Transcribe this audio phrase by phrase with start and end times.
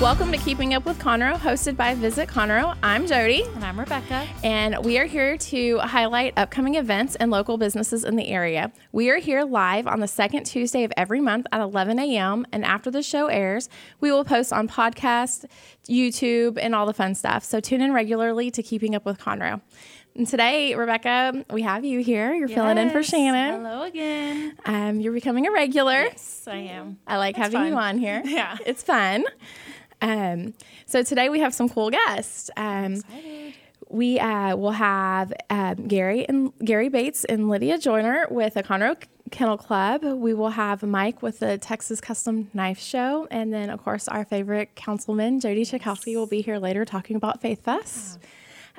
[0.00, 2.74] Welcome to Keeping Up with Conroe, hosted by Visit Conroe.
[2.82, 3.42] I'm Jody.
[3.42, 4.26] And I'm Rebecca.
[4.42, 8.72] And we are here to highlight upcoming events and local businesses in the area.
[8.92, 12.46] We are here live on the second Tuesday of every month at 11 a.m.
[12.50, 13.68] And after the show airs,
[14.00, 15.44] we will post on podcast,
[15.86, 17.44] YouTube, and all the fun stuff.
[17.44, 19.60] So tune in regularly to Keeping Up with Conroe.
[20.16, 22.32] And today, Rebecca, we have you here.
[22.32, 23.62] You're filling in for Shannon.
[23.62, 24.56] Hello again.
[24.64, 26.04] Um, you're becoming a regular.
[26.04, 26.98] Yes, I am.
[27.06, 28.22] I like That's having you on here.
[28.30, 28.56] Yeah.
[28.64, 29.24] It's fun.
[30.02, 30.54] Um,
[30.86, 32.50] so today we have some cool guests.
[32.56, 33.02] Um,
[33.88, 38.96] we uh, will have um, Gary and Gary Bates and Lydia Joyner with the Conroe
[39.30, 40.02] Kennel Club.
[40.04, 44.24] We will have Mike with the Texas Custom Knife Show, and then of course our
[44.24, 48.18] favorite councilman Jody Czajkoski will be here later talking about Faith Fest.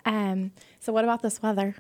[0.06, 1.76] Um, so what about this weather?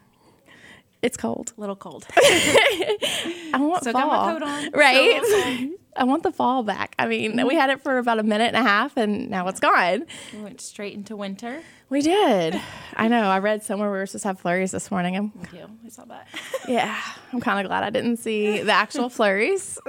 [1.01, 1.53] It's cold.
[1.57, 2.05] A little cold.
[2.15, 4.01] I want So fall.
[4.01, 4.71] got my coat on.
[4.71, 5.21] Right?
[5.25, 6.95] So- I want the fall back.
[6.97, 9.59] I mean, we had it for about a minute and a half and now it's
[9.59, 10.05] gone.
[10.33, 11.61] we went straight into winter.
[11.89, 12.59] We did.
[12.95, 13.23] I know.
[13.23, 15.17] I read somewhere we were supposed to have flurries this morning.
[15.17, 15.69] I'm, Thank you.
[15.85, 16.27] I saw that.
[16.67, 16.99] yeah,
[17.33, 19.77] I'm kind of glad I didn't see the actual flurries.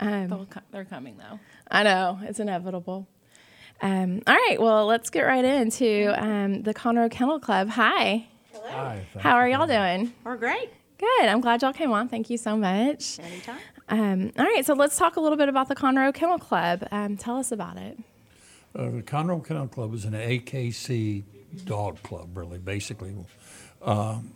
[0.00, 1.38] They'll co- They're coming though.
[1.70, 2.18] I know.
[2.22, 3.06] It's inevitable.
[3.80, 4.60] Um, all right.
[4.60, 7.68] Well, let's get right into um, the Conroe Kennel Club.
[7.70, 8.26] Hi.
[8.66, 9.06] Hi.
[9.18, 10.12] How are y'all doing?
[10.24, 10.70] We're great.
[10.98, 11.24] Good.
[11.24, 12.08] I'm glad y'all came on.
[12.08, 13.18] Thank you so much.
[13.18, 13.58] Anytime.
[13.92, 14.64] Um, all right.
[14.64, 16.88] So let's talk a little bit about the Conroe Kennel Club.
[16.90, 17.98] Um, tell us about it.
[18.74, 21.24] Uh, the Conroe Kennel Club is an AKC
[21.66, 23.14] dog club, really, basically.
[23.82, 24.32] Um,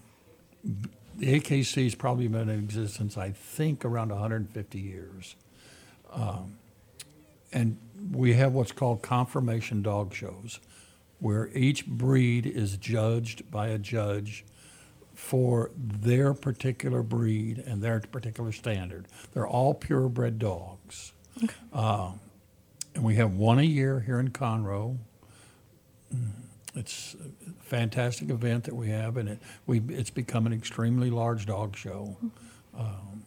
[1.17, 5.37] the AKC has probably been in existence, I think, around 150 years.
[6.13, 6.59] Um,
[7.51, 7.79] and
[8.13, 10.61] we have what's called conformation dog shows,
[11.19, 14.45] where each breed is judged by a judge
[15.17, 19.07] for their particular breed and their particular standard.
[19.33, 21.13] They're all purebred dogs.
[21.73, 22.21] Um,
[22.95, 24.99] and we have one a year here in Conroe.
[26.75, 31.47] It's a fantastic event that we have, and it we it's become an extremely large
[31.47, 32.17] dog show.
[32.79, 33.25] Um,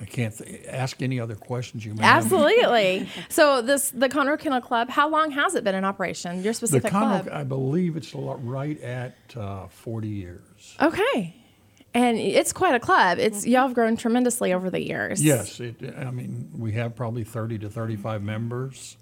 [0.00, 2.24] I can't th- ask any other questions you may have.
[2.24, 3.08] Absolutely.
[3.28, 4.88] so this the Conroe Kennel Club.
[4.88, 6.36] How long has it been in operation?
[6.42, 7.28] Your The specific Conroe, club.
[7.32, 10.76] I believe it's a lot- right at uh, 40 years.
[10.80, 11.36] Okay.
[11.92, 13.18] And it's quite a club.
[13.18, 15.22] It's y'all have grown tremendously over the years.
[15.22, 18.96] Yes, it, I mean, we have probably 30 to 35 members,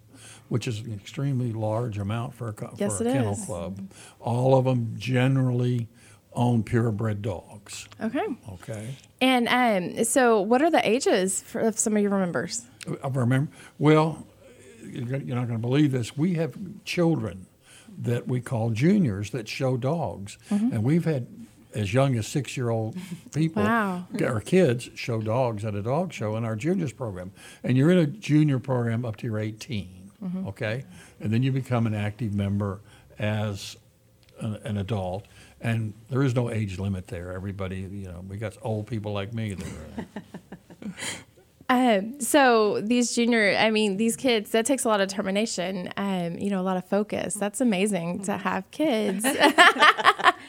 [0.48, 3.44] which is an extremely large amount for a, Yes, for a kennel is.
[3.44, 3.90] club.
[4.20, 5.88] All of them generally
[6.32, 7.88] own purebred dogs.
[8.00, 8.26] Okay.
[8.52, 8.94] Okay.
[9.20, 12.62] And um, so, what are the ages for, of some of your members?
[13.02, 14.26] I remember, well,
[14.84, 16.16] you're not going to believe this.
[16.16, 17.46] We have children
[18.00, 20.38] that we call juniors that show dogs.
[20.50, 20.72] Mm-hmm.
[20.72, 21.26] And we've had
[21.74, 22.96] as young as six year old
[23.34, 24.06] people, Wow.
[24.24, 27.32] our kids, show dogs at a dog show in our juniors program.
[27.62, 30.48] And you're in a junior program up to you're 18, Mm-hmm.
[30.48, 30.84] okay?
[31.20, 32.80] And then you become an active member
[33.20, 33.76] as
[34.40, 35.26] an, an adult.
[35.60, 37.32] And there is no age limit there.
[37.32, 40.92] Everybody, you know, we got old people like me that are.
[41.70, 45.92] Um, so these junior, I mean, these kids, that takes a lot of determination.
[45.98, 47.34] Um, you know, a lot of focus.
[47.34, 49.24] That's amazing to have kids.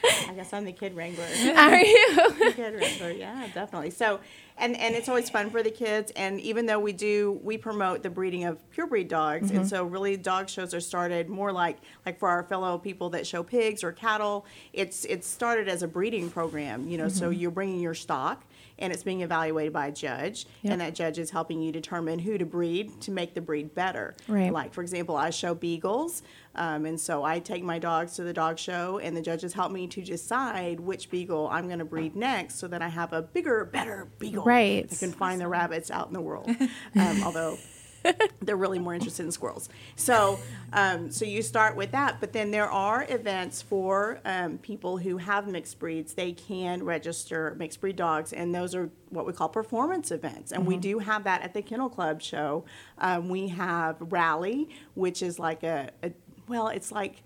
[0.29, 1.25] I guess I'm the kid wrangler.
[1.57, 2.15] Are you?
[2.15, 3.89] The kid wrangler, yeah, definitely.
[3.89, 4.19] So,
[4.57, 6.11] and and it's always fun for the kids.
[6.15, 9.83] And even though we do, we promote the breeding of pure breed dogs, and so
[9.83, 13.83] really dog shows are started more like like for our fellow people that show pigs
[13.83, 14.45] or cattle.
[14.71, 16.87] It's it's started as a breeding program.
[16.87, 18.45] You know, so you're bringing your stock.
[18.79, 20.71] And it's being evaluated by a judge, Yep.
[20.71, 24.15] and that judge is helping you determine who to breed to make the breed better.
[24.27, 24.51] Right.
[24.51, 26.23] Like, for example, I show beagles,
[26.55, 29.71] um, and so I take my dogs to the dog show, and the judges help
[29.71, 33.21] me to decide which beagle I'm going to breed next, so that I have a
[33.21, 34.45] bigger, better beagle.
[34.45, 34.87] Right.
[34.89, 36.49] That can find the rabbits out in the world.
[36.95, 37.57] Um, although
[38.41, 39.69] they're really more interested in squirrels.
[39.95, 40.39] So,
[40.73, 45.17] um, so you start with that, but then there are events for um, people who
[45.17, 46.13] have mixed breeds.
[46.13, 50.51] They can register mixed breed dogs, and those are what we call performance events.
[50.51, 52.65] And we do have that at the Kennel Club show.
[52.97, 56.11] Um, we have Rally, which is like a, a
[56.47, 57.23] well, it's like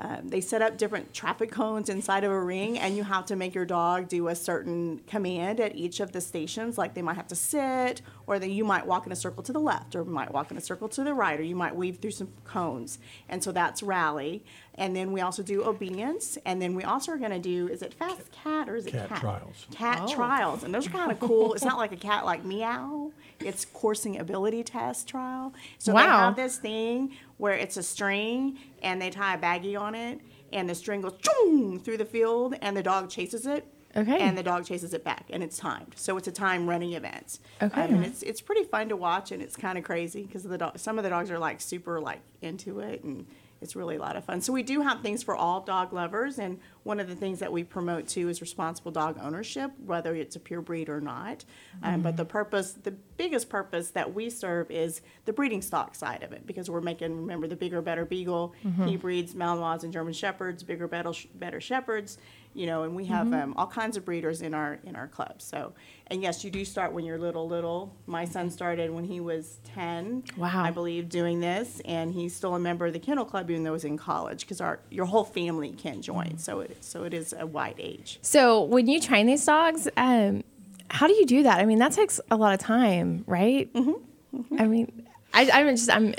[0.00, 3.36] um, they set up different traffic cones inside of a ring, and you have to
[3.36, 6.76] make your dog do a certain command at each of the stations.
[6.76, 9.52] Like they might have to sit, or then you might walk in a circle to
[9.52, 11.98] the left, or might walk in a circle to the right, or you might weave
[11.98, 12.98] through some cones.
[13.28, 14.44] And so that's rally.
[14.76, 17.82] And then we also do obedience, and then we also are going to do is
[17.82, 19.66] it fast cat or is it Cat cat trials.
[19.72, 20.14] Cat oh.
[20.14, 21.54] trials, and those are kind of cool.
[21.54, 23.12] It's not like a cat like meow.
[23.40, 25.52] It's coursing ability test trial.
[25.78, 29.94] So they have this thing where it's a string and they tie a baggie on
[29.94, 30.20] it,
[30.52, 33.66] and the string goes choom through the field, and the dog chases it.
[33.96, 34.18] Okay.
[34.18, 35.94] And the dog chases it back, and it's timed.
[35.96, 37.38] So it's a time running event.
[37.62, 37.82] Okay.
[37.82, 40.58] Um, and it's it's pretty fun to watch, and it's kind of crazy because the
[40.58, 43.26] dog, some of the dogs are like super like into it, and
[43.60, 44.42] it's really a lot of fun.
[44.42, 47.50] So we do have things for all dog lovers, and one of the things that
[47.50, 51.46] we promote too is responsible dog ownership, whether it's a pure breed or not.
[51.82, 56.22] Um, but the purpose, the biggest purpose that we serve is the breeding stock side
[56.22, 58.54] of it, because we're making remember the bigger, better beagle.
[58.84, 62.18] He breeds Malinois and German shepherds, bigger, better, better shepherds.
[62.54, 65.42] You know, and we have um, all kinds of breeders in our in our club.
[65.42, 65.72] So,
[66.06, 67.96] and yes, you do start when you're little, little.
[68.06, 70.22] My son started when he was ten.
[70.36, 70.62] Wow.
[70.62, 73.72] I believe doing this, and he's still a member of the kennel club even though
[73.72, 76.38] he's in college because our your whole family can join.
[76.38, 78.20] So it so it is a wide age.
[78.22, 80.44] So when you train these dogs, um,
[80.90, 81.58] how do you do that?
[81.58, 83.72] I mean, that takes a lot of time, right?
[83.72, 84.60] Mm-hmm.
[84.60, 86.14] I mean, I, I'm just I'm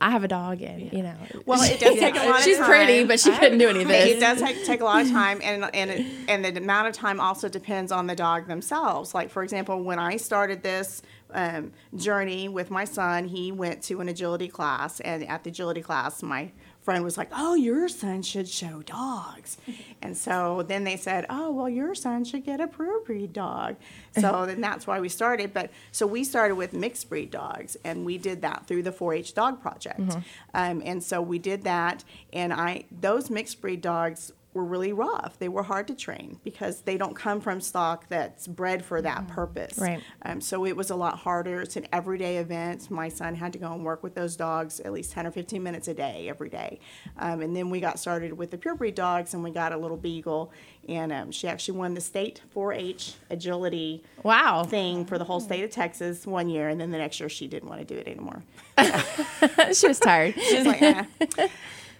[0.00, 1.14] I have a dog, and you know,
[1.44, 2.42] Well, it does take a lot.
[2.42, 2.70] she's of time.
[2.70, 5.40] pretty, but she couldn't do any of It does take, take a lot of time,
[5.42, 9.14] and and it, and the amount of time also depends on the dog themselves.
[9.14, 11.02] Like for example, when I started this
[11.34, 15.82] um, journey with my son, he went to an agility class, and at the agility
[15.82, 16.50] class, my
[16.86, 19.58] friend was like, "Oh, your son should show dogs,"
[20.02, 23.76] and so then they said, "Oh, well, your son should get a pure breed dog."
[24.18, 25.52] So then that's why we started.
[25.52, 29.34] But so we started with mixed breed dogs, and we did that through the 4-H
[29.34, 30.00] Dog Project,
[30.54, 32.02] um, and so we did that,
[32.32, 35.38] and I those mixed breed dogs were really rough.
[35.38, 39.28] They were hard to train because they don't come from stock that's bred for that
[39.28, 39.78] purpose.
[39.78, 40.02] Right.
[40.22, 41.60] Um, so it was a lot harder.
[41.60, 42.90] It's an everyday event.
[42.90, 45.62] My son had to go and work with those dogs at least 10 or 15
[45.62, 46.80] minutes a day, every day.
[47.18, 49.96] Um, and then we got started with the purebred dogs and we got a little
[49.98, 50.50] beagle.
[50.88, 54.64] And um, she actually won the state 4 H agility Wow.
[54.64, 56.68] thing for the whole state of Texas one year.
[56.68, 58.42] And then the next year she didn't want to do it anymore.
[59.74, 60.34] she was tired.
[60.40, 61.04] she was like, eh.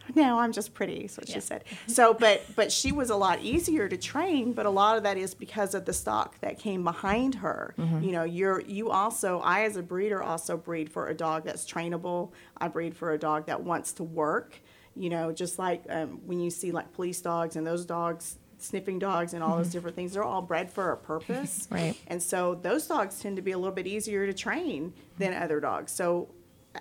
[0.14, 1.64] no, I'm just pretty, is what she said.
[1.86, 5.16] So, but but she was a lot easier to train, but a lot of that
[5.16, 7.74] is because of the stock that came behind her.
[7.78, 8.02] Mm-hmm.
[8.02, 11.64] You know, you're you also I as a breeder also breed for a dog that's
[11.70, 12.32] trainable.
[12.56, 14.60] I breed for a dog that wants to work.
[14.94, 18.36] You know, just like um, when you see like police dogs and those dogs.
[18.58, 19.72] Sniffing dogs and all those mm-hmm.
[19.72, 21.68] different things, they're all bred for a purpose.
[21.70, 21.94] Right.
[22.06, 25.42] And so those dogs tend to be a little bit easier to train than mm-hmm.
[25.42, 25.92] other dogs.
[25.92, 26.30] So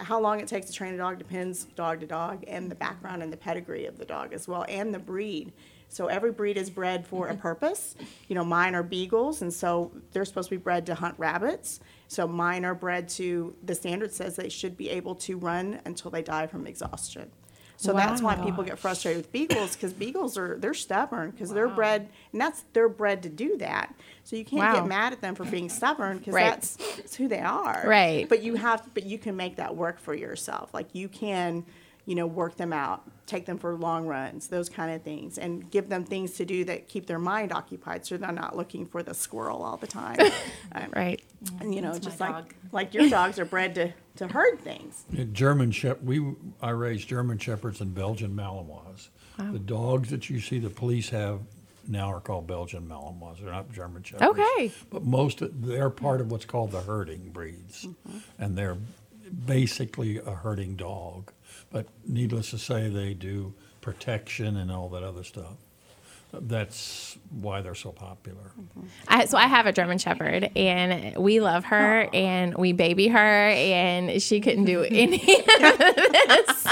[0.01, 3.24] how long it takes to train a dog depends dog to dog and the background
[3.24, 5.53] and the pedigree of the dog as well and the breed.
[5.89, 7.42] So every breed is bred for a mm-hmm.
[7.42, 7.95] purpose.
[8.27, 11.80] You know, mine are beagles and so they're supposed to be bred to hunt rabbits.
[12.07, 16.12] So mine are bred to the standard says they should be able to run until
[16.12, 17.31] they die from exhaustion.
[17.77, 21.68] So that's why people get frustrated with beagles because beagles are they're stubborn because they're
[21.69, 23.94] bred and that's they're bred to do that.
[24.24, 24.80] So you can't Wow.
[24.81, 26.44] get mad at them for being stubborn because Right.
[26.51, 27.83] that's, that's who they are.
[27.86, 28.27] Right.
[28.30, 30.74] But you have but you can make that work for yourself.
[30.74, 31.66] Like you can,
[32.06, 35.69] you know, work them out, take them for long runs, those kind of things, and
[35.72, 39.02] give them things to do that keep their mind occupied so they're not looking for
[39.02, 40.18] the squirrel all the time.
[40.72, 41.22] Um, Right.
[41.62, 42.54] And you know, That's just like dog.
[42.72, 45.06] like your dogs are bred to, to herd things.
[45.12, 49.10] Yeah, German Shep, we, I raised German Shepherds and Belgian Malinois.
[49.38, 51.40] The dogs that you see the police have
[51.88, 53.40] now are called Belgian Malinois.
[53.42, 54.31] They're not German Shepherds.
[54.40, 54.72] Okay.
[54.90, 57.88] But most, of- they're part of what's called the herding breeds.
[58.40, 58.78] And they're
[59.46, 61.32] basically a herding dog.
[61.72, 65.54] But needless to say, they do protection and all that other stuff.
[66.34, 68.52] That's why they're so popular.
[69.08, 73.20] I, so I have a German Shepherd, and we love her, and we baby her,
[73.50, 75.16] and she couldn't do any.
[75.16, 76.68] of this.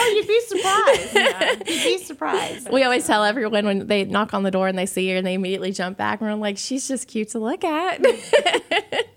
[0.00, 1.68] Oh, you'd be surprised.
[1.68, 2.70] You'd be surprised.
[2.70, 5.26] we always tell everyone when they knock on the door and they see her, and
[5.26, 8.04] they immediately jump back, and we're like, "She's just cute to look at."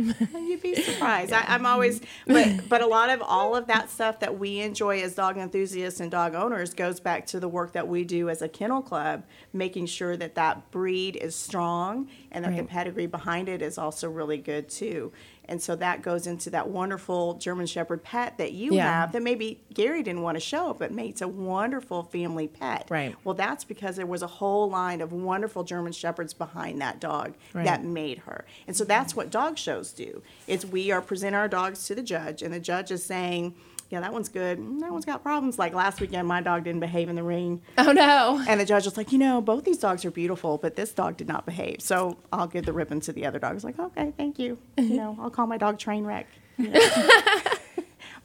[0.34, 1.32] You'd be surprised.
[1.32, 5.00] I, I'm always, but but a lot of all of that stuff that we enjoy
[5.02, 8.42] as dog enthusiasts and dog owners goes back to the work that we do as
[8.42, 13.48] a kennel club, making sure that that breed is strong and that the pedigree behind
[13.48, 15.12] it is also really good too.
[15.50, 18.84] And so that goes into that wonderful German Shepherd pet that you Yeah.
[19.00, 22.86] have that maybe Gary didn't want to show, but makes a wonderful family pet.
[22.88, 23.16] Right.
[23.24, 27.34] Well, that's because there was a whole line of wonderful German Shepherds behind that dog
[27.52, 27.64] Right.
[27.64, 28.44] that made her.
[28.68, 30.22] And so that's what dog shows do.
[30.46, 33.56] Is we are present our dogs to the judge, and the judge is saying,
[33.90, 34.58] yeah, that one's good.
[34.80, 35.58] That one's got problems.
[35.58, 37.60] Like last weekend, my dog didn't behave in the ring.
[37.76, 38.42] Oh no.
[38.48, 41.16] And the judge was like, you know, both these dogs are beautiful, but this dog
[41.16, 41.80] did not behave.
[41.80, 43.50] So I'll give the ribbon to the other dog.
[43.50, 44.58] I was like, okay, thank you.
[44.78, 46.28] You know, I'll call my dog train wreck.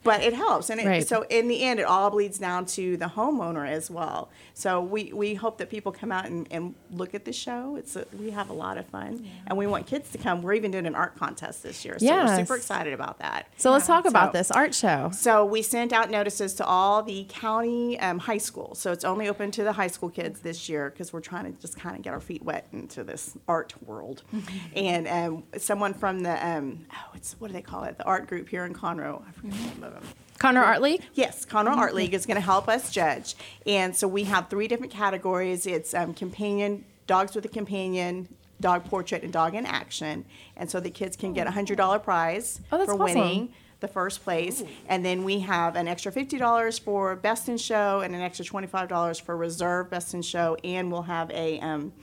[0.06, 0.70] but it helps.
[0.70, 1.06] And it, Right.
[1.06, 4.30] so in the end, it all bleeds down to the homeowner as well.
[4.54, 7.76] So we, we hope that people come out and, and look at the show.
[7.76, 10.42] It's a, we have a lot of fun, and we want kids to come.
[10.42, 12.30] We're even doing an art contest this year, so Yes.
[12.30, 13.48] we're super excited about that.
[13.58, 15.10] So let's talk about So- this art show.
[15.14, 18.80] So we sent out notices to all the county um, high schools.
[18.80, 21.60] So it's only open to the high school kids this year because we're trying to
[21.60, 24.24] just kind of get our feet wet into this art world.
[24.76, 27.98] and um, someone from the um, oh, it's what do they call it?
[27.98, 29.22] The art group here in Conroe.
[29.28, 30.04] I forget the name of them.
[30.40, 31.02] Conroe Art League.
[31.14, 33.36] Yes, Conroe Art League is going to help us judge.
[33.66, 35.66] And so we have three different categories.
[35.66, 38.28] It's um, companion, dogs with a companion,
[38.60, 40.26] dog portrait, and dog in action.
[40.58, 43.00] And so the kids can get a hundred dollar prize Oh, for awesome.
[43.00, 44.64] winning the first place.
[44.88, 48.44] And then we have an extra fifty dollars for best in show and an extra
[48.46, 50.58] twenty five dollars for reserve best in show.
[50.64, 51.94] And we'll have a um,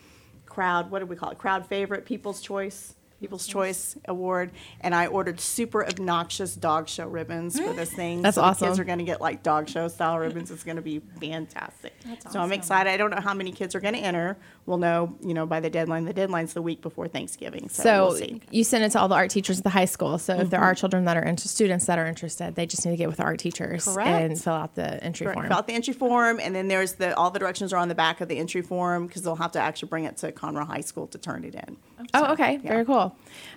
[0.46, 0.90] crowd.
[0.90, 1.38] What do we call it?
[1.38, 2.94] Crowd favorite, People's Choice.
[3.22, 4.50] People's Choice Award,
[4.80, 8.20] and I ordered super obnoxious dog show ribbons for this thing.
[8.20, 8.66] That's so The awesome.
[8.66, 10.50] kids are going to get like dog show style ribbons.
[10.50, 11.94] It's going to be fantastic.
[12.04, 12.32] That's awesome.
[12.32, 12.90] so I'm excited.
[12.90, 14.36] I don't know how many kids are going to enter.
[14.66, 16.04] We'll know, you know, by the deadline.
[16.04, 17.68] The deadline's the week before Thanksgiving.
[17.68, 18.42] So, So we'll see.
[18.50, 20.18] you send it to all the art teachers at the high school.
[20.18, 20.80] So if there are mm-hmm.
[20.80, 23.22] children that are interested, students that are interested, they just need to get with the
[23.22, 24.08] art teachers Correct.
[24.08, 25.36] and fill out the entry Correct.
[25.36, 25.46] form.
[25.46, 27.94] Fill out the entry form, and then there's the all the directions are on the
[27.94, 30.80] back of the entry form because they'll have to actually bring it to Conroe High
[30.80, 31.76] School to turn it in.
[32.14, 33.11] Oh, okay, very cool.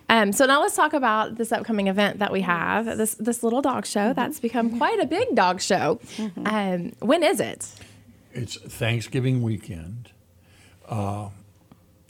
[0.07, 2.85] Um, so now let's talk about this upcoming event that we have.
[2.85, 5.99] This this little dog show that's become quite a big dog show.
[6.45, 7.73] Um, when is it?
[8.33, 10.11] It's Thanksgiving weekend.
[10.87, 11.29] Uh,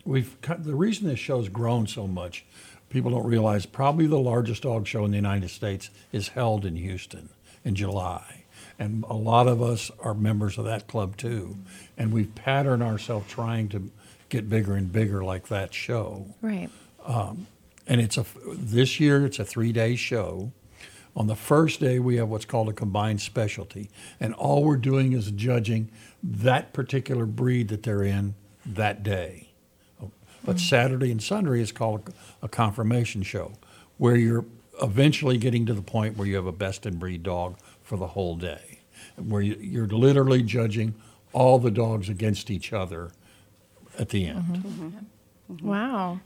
[0.03, 2.45] we've cut, the reason this show's grown so much,
[2.89, 6.75] people don't realize probably the largest dog show in the United States is held in
[6.75, 7.29] Houston
[7.63, 8.43] in July.
[8.77, 11.57] And a lot of us are members of that club too.
[11.97, 13.91] And we've patterned ourselves trying to
[14.29, 16.35] get bigger and bigger like that show.
[16.41, 16.69] Right.
[17.05, 17.47] Um,
[17.87, 20.51] and it's a this year it's a three day show.
[21.15, 25.13] On the first day we have what's called a combined specialty, and all we're doing
[25.13, 25.89] is judging
[26.23, 28.35] that particular breed that they're in
[28.65, 29.49] that day.
[30.43, 30.65] But mm-hmm.
[30.65, 32.09] Saturday and Sunday is called
[32.41, 33.53] a, a conformation show,
[33.97, 34.45] where you're
[34.81, 38.07] eventually getting to the point where you have a best in breed dog for the
[38.07, 38.79] whole day,
[39.15, 40.95] where you, you're literally judging
[41.33, 43.11] all the dogs against each other
[43.97, 44.43] at the end.
[44.43, 44.87] Mm-hmm.
[45.53, 45.67] Mm-hmm.
[45.67, 46.19] Wow.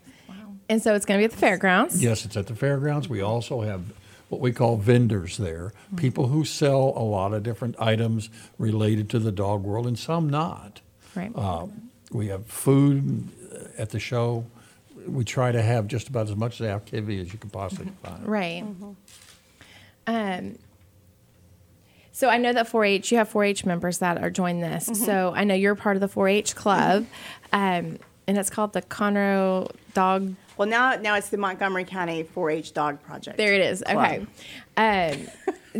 [0.67, 2.01] And so it's going to be at the fairgrounds.
[2.01, 3.09] Yes, it's at the fairgrounds.
[3.09, 3.81] We also have
[4.29, 9.19] what we call vendors there, people who sell a lot of different items related to
[9.19, 10.81] the dog world and some not.
[11.15, 11.31] Right.
[11.33, 11.65] Uh,
[12.12, 13.29] we have food
[13.77, 14.45] at the show.
[15.07, 18.27] We try to have just about as much activity as you can possibly find.
[18.27, 18.63] Right.
[20.05, 20.59] Um,
[22.12, 24.86] so I know that 4-H, you have 4-H members that are join this.
[25.05, 27.05] So I know you're part of the 4-H club,
[27.53, 27.98] um,
[28.29, 30.36] and it's called the Conroe Dog.
[30.57, 33.38] Well, now now it's the Montgomery County 4-H Dog Project.
[33.38, 33.81] There it is.
[33.89, 34.25] Okay.
[34.77, 35.27] Um,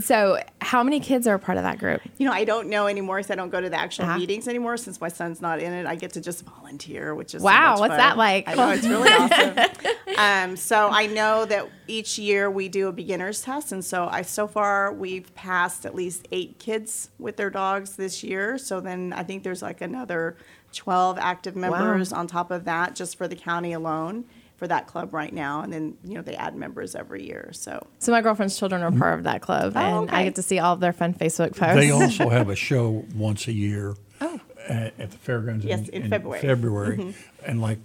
[0.02, 2.02] so how many kids are a part of that group?
[2.18, 4.18] You know, I don't know anymore because I don't go to the actual Uh-huh.
[4.18, 5.86] meetings anymore since my son's not in it.
[5.86, 7.98] I get to just volunteer, which is Wow, much what's fun.
[7.98, 8.48] that like?
[8.48, 9.10] I know it's really
[10.18, 10.52] awesome.
[10.52, 14.22] Um, so I know that each year we do a beginner's test, and so I
[14.22, 18.58] so far we've passed at least eight kids with their dogs this year.
[18.58, 20.38] So then I think there's like another
[20.74, 24.26] twelve active members on top of that just for the county alone
[24.60, 27.50] for that club right now, and then you know they add members every year.
[27.54, 30.36] So So my girlfriend's children are part of that club, oh, and I Oh, get
[30.36, 31.76] to see all of their fun Facebook posts.
[31.76, 34.40] They also have a show once a year oh.
[34.68, 36.42] at, at the fairgrounds Yes, in, in February.
[36.42, 36.98] February.
[36.98, 37.46] Mm-hmm.
[37.46, 37.80] And like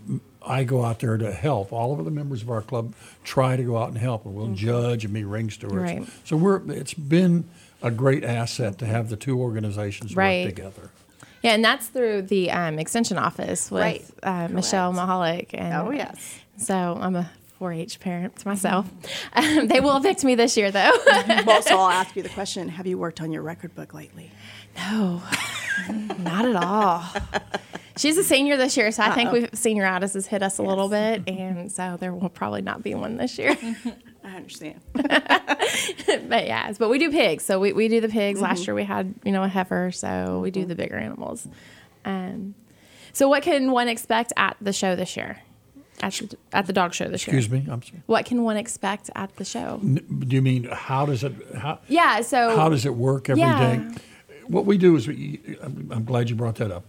[0.45, 1.73] I go out there to help.
[1.73, 4.47] All of the members of our club try to go out and help, and we'll
[4.47, 4.55] mm-hmm.
[4.57, 5.77] judge and be ring stewards.
[5.77, 6.09] Right.
[6.25, 7.49] So we're it's been
[7.83, 10.47] a great asset to have the two organizations Right.
[10.47, 10.91] work together.
[11.45, 14.05] Yeah, and that's through the um, extension office with Right.
[14.23, 15.51] uh, Michelle Mahalik.
[15.53, 16.39] And Oh, yes.
[16.57, 18.87] So I'm a 4-H parent myself.
[19.37, 20.93] Um, they will evict me this year, though.
[21.47, 24.31] well, so I'll ask you the question: Have you worked on your record book lately?
[24.77, 25.23] no,
[26.19, 27.05] not at all.
[27.97, 30.63] She's a senior this year, so I think we've senior status has hit us a
[30.63, 33.57] little bit, and so there will probably not be one this year.
[34.25, 34.81] I understand.
[34.95, 37.45] but yeah, but we do pigs.
[37.45, 38.41] So we, we do the pigs.
[38.41, 39.91] Last year we had, you know, a heifer.
[39.93, 41.47] So we do the bigger animals.
[42.05, 42.55] Um,
[43.13, 45.39] so what can one expect at the show this year?
[46.01, 47.57] At the, at the dog show this Excuse year?
[47.59, 47.73] Excuse me.
[47.73, 48.03] I'm sorry.
[48.07, 49.79] What can one expect at the show?
[49.83, 52.21] N- Do you mean how does it how Yeah.
[52.23, 53.49] So how does it work every day?
[53.49, 53.93] Yeah.
[54.49, 56.85] What we do is we, I'm I'm glad you brought that up.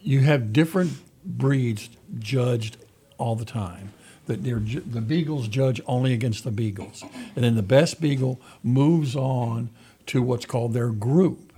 [0.00, 0.92] You have different
[1.24, 1.88] breeds
[2.18, 2.76] judged
[3.16, 3.92] all the time.
[4.28, 7.02] That they're, the beagles judge only against the beagles,
[7.34, 9.70] and then the best beagle moves on
[10.06, 11.50] to what's called their group.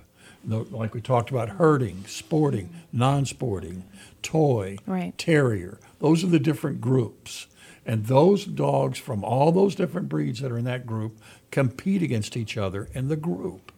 [0.45, 3.83] The- Like we talked about herding, sporting, non sporting,
[4.23, 5.15] toy, Right.
[5.17, 5.79] terrier.
[5.99, 7.47] Those are the different groups.
[7.85, 11.17] And those dogs from all those different breeds that are in that group
[11.51, 13.73] compete against each other in the group.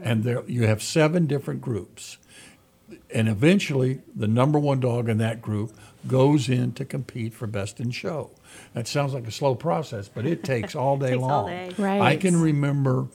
[0.00, 2.16] And there you have seven different groups.
[3.12, 5.72] And eventually, the number one dog in that group
[6.06, 8.30] goes in to compete for best in show.
[8.74, 11.30] That sounds like a slow process, but it takes all day Takes long.
[11.30, 11.70] all day.
[11.76, 12.00] Right.
[12.00, 13.08] I can remember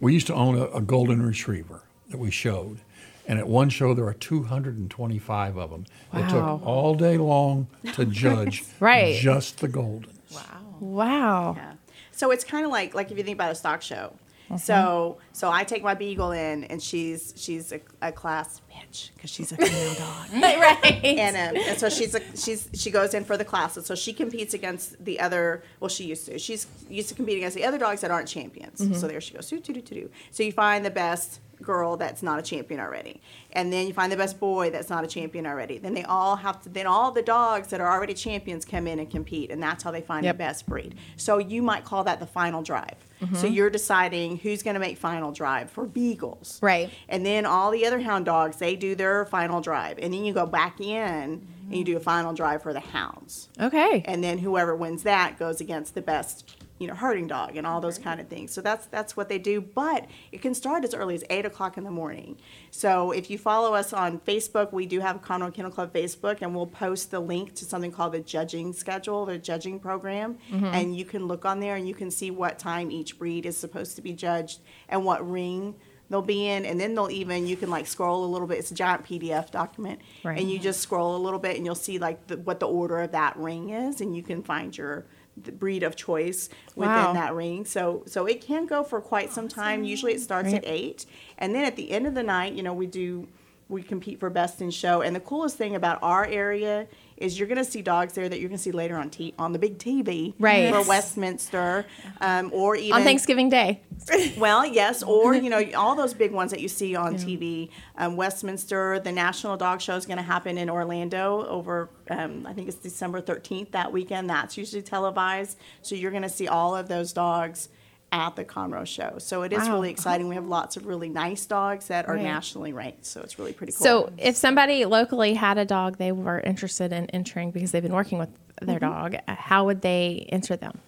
[0.00, 2.78] we used to own a, a golden retriever that we showed.
[3.26, 5.84] And at one show, there were 225 of them.
[6.12, 6.20] Wow.
[6.20, 9.14] It took all day long to judge Right.
[9.16, 10.34] just the goldens.
[10.34, 10.74] Wow.
[10.80, 11.54] Wow.
[11.56, 11.72] Yeah.
[12.10, 14.12] So it's kind of like like if you think about a stock show.
[14.52, 14.58] Uh-huh.
[14.58, 19.30] So so I take my beagle in, and she's she's a, a class bitch because
[19.30, 20.26] she's a female dog.
[20.34, 21.04] right.
[21.04, 23.86] and, um, and so she's a, she's she goes in for the classes.
[23.86, 25.64] So she competes against the other.
[25.80, 26.38] Well, she used to.
[26.38, 28.80] She's used to competing against the other dogs that aren't champions.
[28.80, 28.94] Mm-hmm.
[28.94, 29.48] So there she goes.
[29.48, 30.10] Doo, doo, doo, doo, doo.
[30.30, 33.20] So you find the best girl that's not a champion already,
[33.52, 35.78] and then you find the best boy that's not a champion already.
[35.78, 36.68] Then they all have to.
[36.68, 39.90] Then all the dogs that are already champions come in and compete, and that's how
[39.90, 40.34] they find Yep.
[40.34, 40.96] the best breed.
[41.16, 42.96] So you might call that the final drive.
[43.22, 43.36] Mm-hmm.
[43.36, 46.90] So you're deciding who's going to make final drive for beagles, Right.
[47.08, 49.98] and then all the other hound dogs, they do their final drive.
[50.02, 53.48] And then you go back in and you do a final drive for the hounds.
[53.60, 54.02] Okay.
[54.06, 57.80] And then whoever wins that goes against the best, you know, herding dog and all
[57.80, 58.52] those kind of things.
[58.52, 59.60] So that's that's what they do.
[59.60, 62.36] But it can start as early as eight o'clock in the morning.
[62.72, 66.54] So if you follow us on Facebook, we do have Conroe Kennel Club Facebook, and
[66.54, 70.64] we'll post the link to something called the judging schedule, the judging program, mm-hmm.
[70.64, 73.56] and you can look on there and you can see what time each breed is
[73.56, 75.76] supposed to be judged and what ring
[76.10, 78.70] they'll be in and then they'll even you can like scroll a little bit it's
[78.70, 80.38] a giant pdf document Right.
[80.38, 83.00] and you just scroll a little bit and you'll see like the, what the order
[83.00, 87.12] of that ring is and you can find your breed of choice within Wow.
[87.14, 87.64] that ring.
[87.64, 89.84] So so it can go for quite some time.
[89.84, 91.06] usually it starts at eight.
[91.38, 93.28] And then at the end of the night you know we do
[93.72, 96.86] we compete for best in show and the coolest thing about our area
[97.16, 99.34] is you're going to see dogs there that you're going to see later on t-
[99.38, 100.72] on the big tv Right.
[100.72, 101.84] for westminster
[102.20, 103.80] um, or even On Thanksgiving Day.
[104.36, 107.70] well, yes, or you know all those big ones that you see on TV.
[107.96, 112.52] Um, Westminster, the National Dog Show is going to happen in Orlando over, um, I
[112.52, 114.28] think it's December thirteenth that weekend.
[114.28, 117.68] That's usually televised, so you're going to see all of those dogs
[118.12, 119.14] at the Conroe Show.
[119.18, 119.74] So it is Wow.
[119.74, 120.28] really exciting.
[120.28, 122.22] We have lots of really nice dogs that are Right.
[122.22, 123.84] nationally ranked, so it's really pretty cool.
[123.84, 127.94] So, if somebody locally had a dog they were interested in entering because they've been
[127.94, 128.28] working with
[128.60, 130.78] their dog, uh, how would they enter them?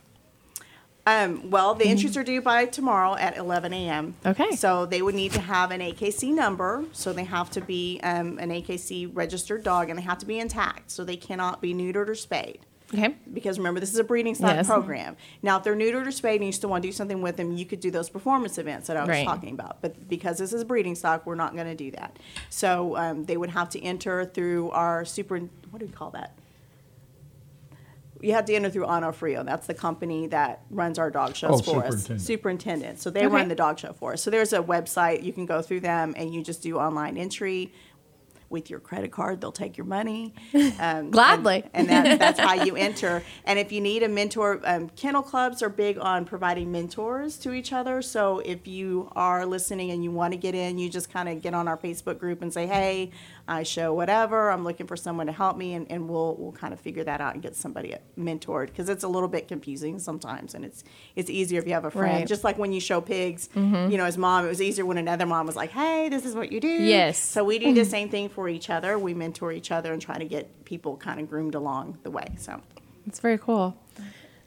[1.07, 4.15] Um, well, the entries are due by tomorrow at 11 a.m.
[4.25, 4.53] Okay.
[4.57, 6.85] So they would need to have an AKC number.
[6.93, 10.39] So they have to be um, an AKC registered dog, and they have to be
[10.39, 10.91] intact.
[10.91, 12.61] So they cannot be neutered or spayed.
[12.95, 13.15] Okay.
[13.33, 14.67] Because remember, this is a breeding stock Yes.
[14.67, 15.17] program.
[15.43, 17.53] Now, if they're neutered or spayed and you still want to do something with them,
[17.57, 19.27] you could do those performance events that I was Right.
[19.27, 19.83] talking about.
[19.83, 22.19] But because this is a breeding stock, we're not going to do that.
[22.51, 25.39] So um, they would have to enter through our super.
[25.39, 26.33] What do we call that?
[28.21, 29.43] You have to enter through Onofrio.
[29.43, 32.05] That's the company that runs our dog shows Oh, for us.
[32.07, 32.21] superintendent.
[32.23, 32.99] Superintendent.
[33.01, 33.35] So they Okay.
[33.35, 34.23] run the dog show for us.
[34.23, 37.73] So there's a website you can go through them and you just do online entry.
[38.55, 40.33] With your credit card, they'll take your money.
[40.79, 41.65] Um, Gladly.
[41.75, 43.23] and, and that, that's how you enter.
[43.45, 47.53] And if you need a mentor, um, kennel clubs are big on providing mentors to
[47.53, 48.01] each other.
[48.03, 51.43] So if you are listening and you want to get in, you just kind of
[51.43, 53.11] get on our Facebook group and say, "Hey,
[53.47, 54.51] I show whatever.
[54.51, 57.21] I'm looking for someone to help me," and, and we'll we'll kind of figure that
[57.21, 61.29] out and get somebody mentored because it's a little bit confusing sometimes, and it's it's
[61.29, 62.15] easier if you have a friend.
[62.21, 62.27] Right.
[62.27, 63.91] Just like when you show pigs, mm-hmm.
[63.91, 66.35] you know, as mom, it was easier when another mom was like, "Hey, this is
[66.35, 67.19] what you do." Yes.
[67.19, 68.99] So we do the same thing for each other.
[68.99, 72.35] We mentor each other and try to get people kind of groomed along the way.
[72.39, 72.61] So
[73.07, 73.77] It's very cool.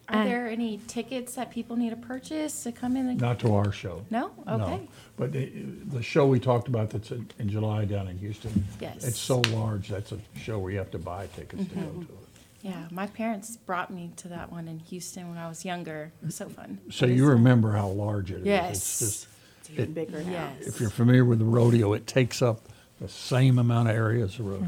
[0.09, 3.09] Are Uh, there any tickets that people need to purchase to come in?
[3.09, 4.05] And- Not to our show.
[4.09, 4.27] No?
[4.47, 4.57] Okay.
[4.57, 4.63] No.
[4.65, 4.87] Okay.
[5.17, 5.45] But the,
[5.91, 8.65] the show we talked about that's in, in July down in Houston.
[8.79, 9.03] Yes.
[9.03, 11.99] It's so large, that's a show where you have to buy tickets to go Mm-hmm.
[12.03, 12.17] to it.
[12.63, 16.11] Yeah, my parents brought me to that one in Houston when I was younger.
[16.21, 16.79] It was so fun.
[16.89, 18.45] So you remember how large it is.
[18.45, 18.71] Yes.
[18.77, 19.27] It's just,
[19.61, 20.51] it's even It- bigger now.
[20.59, 20.67] Yes.
[20.67, 22.61] if you're familiar with the rodeo, it takes up
[23.01, 24.67] the same amount of area as the rodeo.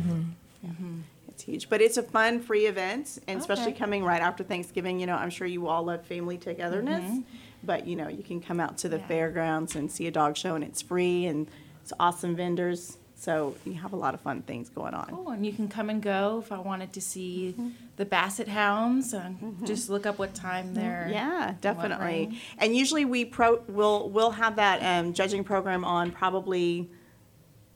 [1.42, 1.52] Mm-hmm.
[1.52, 5.00] Huge, but it's a fun, free event, and especially coming right after Thanksgiving.
[5.00, 7.22] You know, I'm sure you all love family togetherness, Mm-hmm.
[7.64, 9.08] but you know, you can come out to the Yeah.
[9.08, 11.48] fairgrounds and see a dog show, and it's free, and
[11.82, 12.98] it's awesome vendors.
[13.16, 15.10] So you have a lot of fun things going on.
[15.12, 17.54] Oh, and you can come and go if I wanted to see
[17.98, 19.12] the Basset Hounds.
[19.14, 21.10] And Just look up what time they're.
[21.12, 22.40] Yeah, definitely.
[22.60, 26.90] And usually we pro we'll we'll have that um, judging program on probably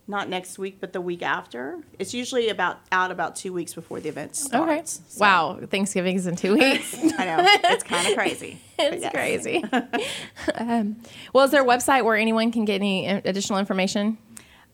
[0.07, 1.79] not next week, but the week after.
[1.97, 4.47] It's usually about out about two weeks before the event Okay.
[4.47, 5.01] starts.
[5.07, 6.93] So, Wow, Thanksgiving's in two weeks.
[7.17, 8.59] I know it's kind of crazy.
[8.79, 9.13] it's yes.
[9.13, 9.63] crazy.
[10.55, 10.97] um,
[11.33, 14.17] well, is there a website where anyone can get any uh, additional information?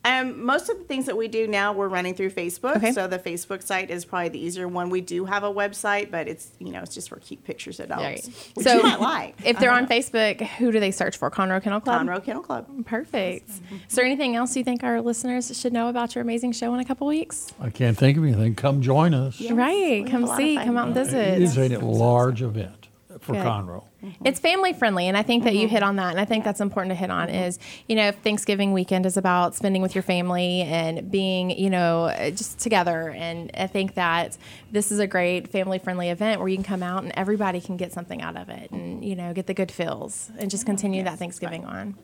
[0.02, 2.76] Um, most of the things that we do now, we're running through Facebook.
[2.76, 2.92] Okay.
[2.92, 4.88] So the Facebook site is probably the easier one.
[4.88, 7.88] We do have a website, but it's you know it's just for cute pictures of
[7.90, 8.28] dogs, Right.
[8.54, 9.34] which So, you might like.
[9.44, 11.30] If they're on Facebook, who do they search for?
[11.30, 12.00] Conroe Kennel Club.
[12.06, 12.66] Conroe Kennel Club.
[12.86, 13.50] Perfect.
[13.88, 16.80] Is there anything else you think our listeners should know about your amazing show in
[16.80, 17.52] a couple weeks?
[17.60, 18.54] I can't think of anything.
[18.54, 19.38] Come join us.
[19.50, 20.02] right.
[20.02, 20.56] we Come have a lot of see.
[20.56, 21.42] Come out and It visit.
[21.42, 22.79] is a large event
[23.20, 23.44] for Good.
[23.44, 23.84] Conroe.
[24.24, 26.60] It's family friendly, and I think that you hit on that, and I think that's
[26.60, 27.28] important to hit on.
[27.28, 32.04] Is you know, Thanksgiving weekend is about spending with your family and being, you know,
[32.04, 34.38] uh, just together, and I think that
[34.72, 37.76] this is a great family friendly event where you can come out and everybody can
[37.76, 41.04] get something out of it, and you know, get the good feels, and just continue
[41.04, 41.96] that Thanksgiving on.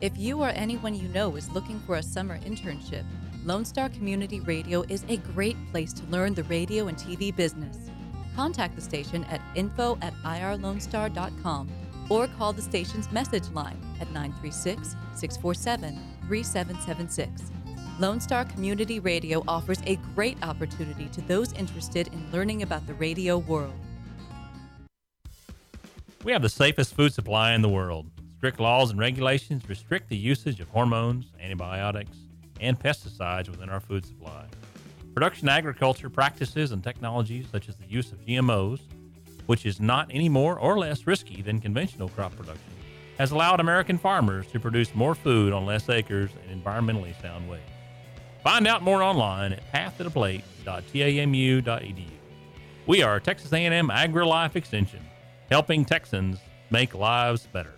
[0.00, 3.04] If you or anyone you know is looking for a summer internship,
[3.44, 7.88] Lone Star Community Radio is a great place to learn the radio and TV business.
[8.34, 11.68] Contact the station at info at irlonestar.com
[12.10, 17.52] or call the station's message line at 936 647 3776.
[17.98, 22.94] Lone Star Community Radio offers a great opportunity to those interested in learning about the
[22.94, 23.74] radio world.
[26.24, 28.06] We have the safest food supply in the world.
[28.36, 32.16] Strict laws and regulations restrict the usage of hormones, antibiotics,
[32.60, 34.44] and pesticides within our food supply.
[35.12, 38.80] Production agriculture practices and technologies such as the use of GMOs,
[39.48, 42.70] which is not any more or less risky than conventional crop production,
[43.18, 47.62] has allowed American farmers to produce more food on less acres in environmentally sound ways.
[48.44, 52.10] Find out more online at pathtotheplate.tamu.edu.
[52.86, 55.00] We are Texas A&M AgriLife Extension,
[55.50, 57.77] helping Texans make lives better.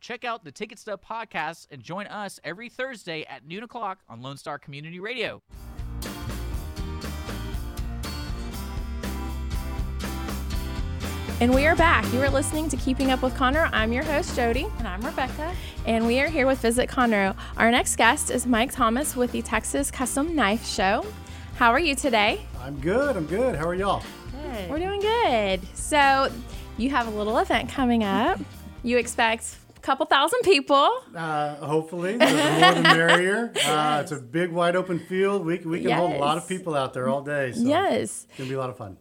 [0.00, 4.22] check out the Ticket Stub podcast and join us every Thursday at noon o'clock on
[4.22, 5.42] Lone Star Community Radio.
[11.40, 12.10] And we are back.
[12.12, 13.70] You are listening to Keeping Up with Conroe.
[13.72, 14.66] I'm your host, Jody.
[14.78, 15.54] And I'm Rebecca.
[15.86, 17.34] And we are here with Visit Conroe.
[17.56, 21.06] Our next guest is Mike Thomas with the Texas Custom Knife Show.
[21.56, 22.42] How are you today?
[22.60, 23.16] I'm good.
[23.16, 23.54] I'm good.
[23.56, 24.02] How are y'all?
[24.68, 25.60] We're doing good.
[25.74, 26.30] So,
[26.76, 28.38] you have a little event coming up.
[28.82, 30.90] You expect couple thousand people.
[31.14, 32.26] Uh, hopefully, the
[32.60, 33.52] more the merrier.
[33.66, 35.44] Uh, it's a big, wide open field.
[35.44, 37.52] We, we can hold a lot of people out there all day.
[37.52, 38.26] So Yes.
[38.28, 38.96] It's going to be a lot of fun.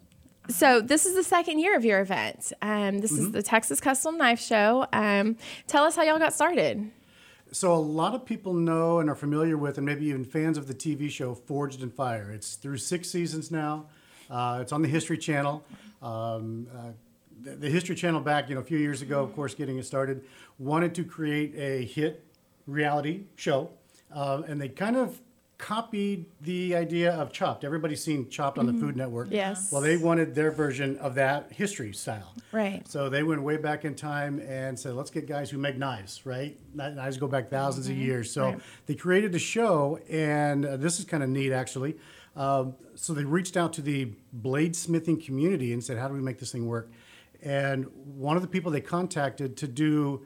[0.49, 2.51] So this is the second year of your event.
[2.61, 3.33] Um, this is Mhm.
[3.33, 4.87] the Texas Custom Knife Show.
[4.93, 5.37] Um,
[5.67, 6.89] tell us how y'all got started.
[7.51, 10.67] So a lot of people know and are familiar with, and maybe even fans of
[10.67, 12.31] the TV show Forged in Fire.
[12.31, 13.85] It's through six seasons now.
[14.29, 15.63] Uh, it's on the History Channel.
[16.01, 16.91] Um, uh,
[17.41, 19.85] the, the History Channel back, you know, a few years ago, of course, getting it
[19.85, 20.23] started,
[20.57, 22.23] wanted to create a hit
[22.67, 23.69] reality show,
[24.13, 25.19] uh, and they kind of
[25.57, 27.65] copied the idea of Chopped.
[27.65, 28.79] Everybody's seen Chopped on the Mhm.
[28.79, 29.27] Food Network.
[29.29, 29.71] Yes.
[29.73, 32.33] Well, they wanted their version of that history style.
[32.53, 32.87] Right.
[32.87, 36.25] So they went way back in time and said, let's get guys who make knives,
[36.25, 36.57] right?
[36.73, 38.31] Knives go back 1000s of years.
[38.31, 38.59] So Right.
[38.85, 41.97] they created a show, and uh, this is kind of neat, actually.
[42.37, 46.39] Um, so they reached out to the bladesmithing community and said, how do we make
[46.39, 46.89] this thing work?
[47.41, 50.25] And one of the people they contacted to do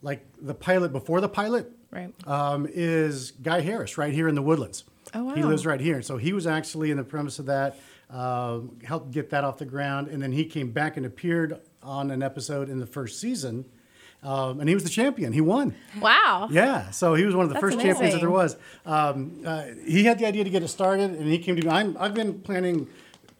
[0.00, 2.12] like the pilot before the pilot Right.
[2.26, 4.84] um, is Guy Harris right here in the Woodlands.
[5.14, 5.34] Oh, wow!
[5.34, 6.00] He lives right here.
[6.02, 7.78] So he was actually in the premise of that,
[8.10, 10.08] uh, helped get that off the ground.
[10.08, 13.64] And then he came back and appeared on an episode in the first season.
[14.22, 15.32] Um, and he was the champion.
[15.32, 15.74] He won.
[16.00, 16.48] Wow.
[16.50, 18.56] Yeah, so he was one of the That's first champions that there was.
[18.86, 21.68] Um, uh, he had the idea to get it started, and he came to me.
[21.68, 22.86] I'm, I've been planning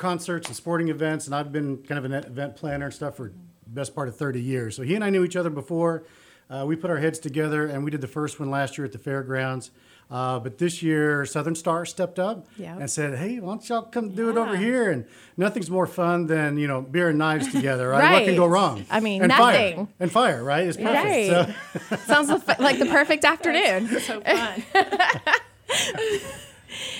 [0.03, 3.29] concerts and sporting events, and I've been kind of an event planner and stuff for
[3.29, 4.75] the best part of 30 years.
[4.77, 6.03] So he and I knew each other before.
[6.51, 8.91] Uh, we put our heads together, and we did the first one last year at
[8.93, 9.71] the fairgrounds.
[10.11, 12.77] Uh, but this year, Southern Star stepped up Yeah.
[12.79, 15.07] and said, "Hey, why don't y'all come do it over here?" And
[15.38, 18.12] nothing's more fun than you know beer and knives together, right?
[18.12, 18.85] What can go wrong?
[18.91, 19.77] I mean, and nothing.
[19.77, 19.88] Fire.
[20.01, 20.67] And fire, right?
[20.67, 21.05] It's perfect.
[21.05, 21.55] Right.
[21.88, 23.88] So- Sounds like the perfect afternoon.
[24.01, 24.62] so fun.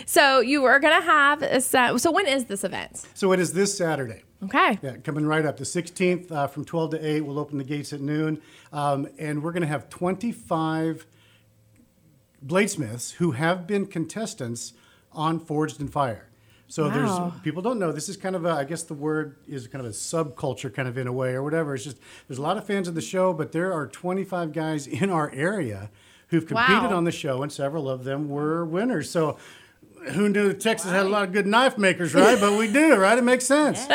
[0.07, 1.99] So you are gonna have a set.
[2.01, 3.07] So when is this event?
[3.15, 4.23] So it is this Saturday.
[4.45, 4.79] Okay.
[4.83, 5.57] Yeah, coming right up.
[5.57, 7.21] The 16th uh, from 12 to 8.
[7.21, 8.43] We'll open the gates at noon.
[8.73, 11.07] Um, and we're going to have 25
[12.45, 14.73] bladesmiths who have been contestants
[15.13, 16.29] on Forged in Fire.
[16.67, 16.91] So Wow.
[17.31, 19.85] there's people don't know this is kind of a I guess the word is kind
[19.85, 21.75] of a subculture kind of in a way or whatever.
[21.75, 24.87] It's just there's a lot of fans of the show, but there are 25 guys
[24.87, 25.91] in our area
[26.29, 26.97] who've competed Wow.
[26.97, 29.11] on the show, and several of them were winners.
[29.11, 29.37] So
[30.11, 32.39] who knew that Texas had a lot of good knife makers, right?
[32.41, 33.17] but we do, right?
[33.17, 33.87] It makes sense.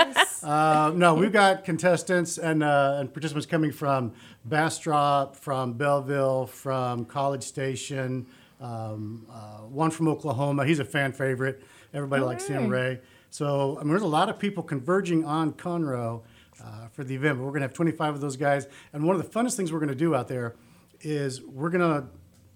[0.43, 4.13] Uh, no, we've got contestants and, uh, and participants coming from
[4.45, 8.27] Bastrop, from Belleville, from College Station,
[8.61, 10.65] um, uh, one from Oklahoma.
[10.65, 11.63] He's a fan favorite.
[11.93, 12.99] Everybody likes him, Ray.
[13.29, 16.21] So I mean, there's a lot of people converging on Conroe
[16.63, 17.37] uh, for the event.
[17.37, 18.67] But we're going to have 25 of those guys.
[18.93, 20.55] And one of the funnest things we're going to do out there
[21.01, 22.07] is we're going to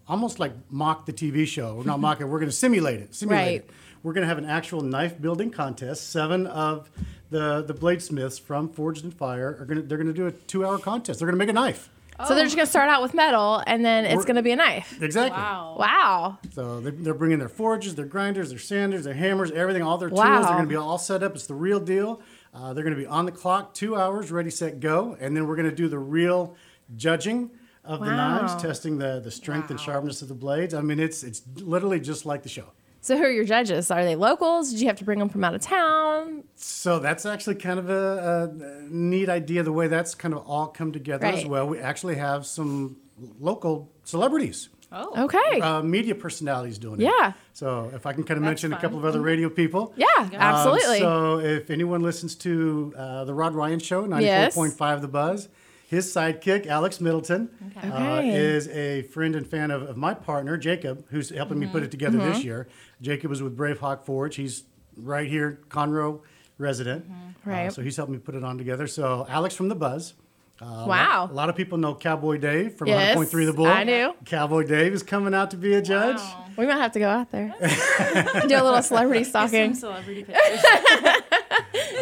[0.08, 1.76] almost like mock the TV show.
[1.76, 2.26] We're not mock it.
[2.26, 3.16] We're going to simulate it.
[3.16, 3.56] Simulate Right.
[3.62, 3.70] it.
[4.04, 6.10] We're going to have an actual knife building contest.
[6.10, 6.90] Seven of
[7.30, 10.32] the the bladesmiths from Forged in Fire are going to they're going to do a
[10.32, 11.20] two hour contest.
[11.20, 11.90] They're going to make a knife.
[12.28, 15.02] So they're just gonna start out with metal, and then it's gonna be a knife.
[15.02, 15.40] Exactly.
[15.42, 15.76] Wow.
[15.80, 16.38] Wow.
[16.54, 20.10] So they, they're bringing their forges, their grinders, their sanders, their hammers, everything, all their
[20.10, 20.20] tools.
[20.20, 20.42] Wow.
[20.42, 21.34] They're going to be all set up.
[21.34, 22.22] It's the real deal.
[22.54, 25.48] Uh, they're going to be on the clock, two hours, ready, set, go, and then
[25.48, 26.56] we're going to do the real
[26.96, 27.50] judging
[27.84, 30.74] of the knives, testing the the strength and sharpness of the blades.
[30.74, 32.66] I mean, it's it's literally just like the show.
[33.04, 33.90] So who are your judges?
[33.90, 34.70] Are they locals?
[34.70, 36.44] Did you have to bring them from out of town?
[36.56, 39.64] So that's actually kind of a, a neat idea.
[39.64, 41.68] The way that's kind of all come together as well.
[41.68, 42.98] We actually have some
[43.40, 44.70] local celebrities.
[44.92, 45.24] Oh.
[45.24, 45.62] Okay.
[45.62, 47.06] Uh, media personalities doing it.
[47.06, 47.32] Yeah.
[47.54, 49.94] So if I can kind of That's mention a couple of other radio people.
[49.96, 51.00] Yeah, Um, absolutely.
[51.00, 54.56] so if anyone listens to uh, the Rod Ryan Show, Yes.
[54.58, 55.48] 94.5 The Buzz,
[55.92, 57.90] his sidekick, Alex Middleton, Okay.
[57.90, 58.34] uh, Okay.
[58.34, 61.92] is a friend and fan of, of my partner, Jacob, who's helping me put it
[61.92, 62.32] together Mm-hmm.
[62.32, 62.68] this year.
[63.02, 64.38] Jacob was with Brave Hawk Forge.
[64.38, 64.64] He's
[64.96, 66.22] right here, Conroe
[66.58, 67.06] resident.
[67.10, 67.50] Uh, Mm-hmm.
[67.50, 67.74] Right.
[67.74, 68.88] so he's helping me put it on together.
[68.88, 70.14] So Alex from The Buzz.
[70.62, 71.28] Uh, Wow.
[71.30, 73.66] A lot of people know Cowboy Dave from Yes, 100.3 The Bull.
[73.66, 74.14] I do.
[74.26, 76.18] Cowboy Dave is coming out to be a judge.
[76.18, 76.46] Wow.
[76.58, 77.48] We might have to go out there.
[77.60, 79.74] Do a little celebrity Some stalking.
[79.74, 80.64] celebrity pictures.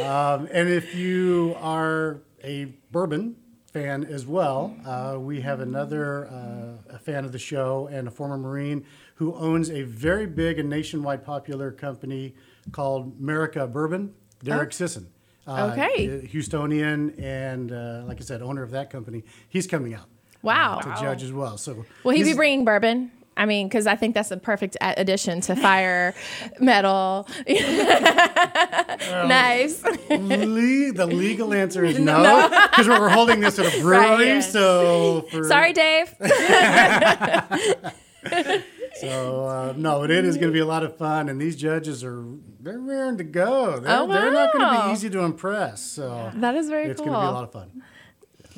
[0.03, 3.35] Um, and if you are a bourbon
[3.69, 8.11] fan as well, uh, we have another uh, a fan of the show and a
[8.11, 12.35] former Marine who owns a very big and nationwide popular company
[12.71, 15.07] called America Bourbon, Derek Sisson.
[15.47, 16.27] Uh, Okay.
[16.31, 19.23] Houstonian and, uh, like I said, owner of that company.
[19.49, 20.05] He's coming out
[20.41, 20.79] Wow.
[20.79, 21.57] to judge as well.
[21.57, 23.11] So Will he be bringing bourbon?
[23.39, 26.13] I mean, because I think that's a perfect addition to fire,
[26.59, 27.63] metal, knives.
[29.83, 33.97] Le- the legal answer is no, because we're holding this at a brewery.
[34.07, 34.51] Right, yes.
[34.51, 36.13] So for, Sorry, Dave.
[38.99, 41.55] So uh, no, but it is going to be a lot of fun, and these
[41.55, 42.25] judges are
[42.59, 43.79] they're raring to go.
[43.79, 45.81] They're, Oh, they're not going to be easy to impress.
[45.81, 47.11] So That is very it's cool.
[47.13, 47.83] going to be a lot of fun.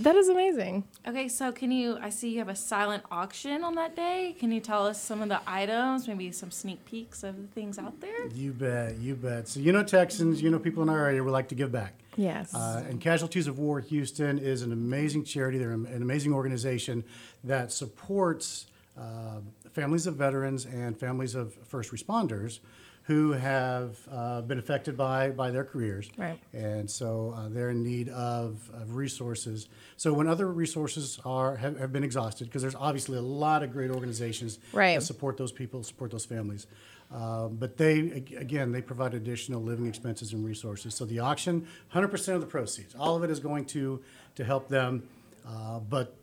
[0.02, 0.84] That is amazing.
[1.08, 2.00] Okay, so can you?
[2.02, 4.36] I see you have a silent auction on that day.
[4.40, 7.78] Can you tell us some of the items, maybe some sneak peeks of the things
[7.78, 8.28] out there?
[8.30, 9.48] You bet, you bet.
[9.48, 11.94] So you know Texans, you know people in our area, we like to give back.
[12.18, 12.52] Yes.
[12.56, 15.60] Uh, and Casualties of War Houston is an amazing charity.
[15.60, 17.04] They're an amazing organization
[17.44, 18.66] that supports
[18.98, 22.60] uh, families of veterans and families of first responders
[23.04, 26.10] who have uh, been affected by, by their careers.
[26.18, 26.40] Right.
[26.54, 29.68] And so uh, they're in need of, of resources.
[29.98, 33.74] So when other resources are have, have been exhausted, because there's obviously a lot of
[33.74, 34.96] great organizations Right.
[35.00, 36.68] that support those people, support those families.
[37.14, 38.00] Uh, but they,
[38.38, 40.94] again, they provide additional living expenses and resources.
[40.96, 44.02] So the auction, 100% of the proceeds, all of it is going to,
[44.36, 45.04] to help them.
[45.46, 46.16] Uh, but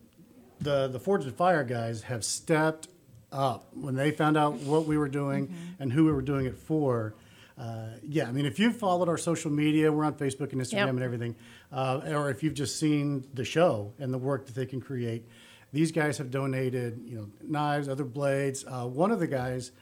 [0.61, 2.89] the, the Forged in Fire guys have stepped
[3.33, 6.57] up when they found out what we were doing and who we were doing it
[6.57, 7.15] for.
[7.59, 10.73] Uh, yeah, I mean, if you've followed our social media, we're on Facebook and Instagram
[10.73, 10.89] Yep.
[10.91, 11.37] and everything,
[11.73, 15.27] uh, or if you've just seen the show and the work that they can create,
[15.73, 18.65] these guys have donated, you know, knives, other blades.
[18.67, 19.73] Uh, one of the guys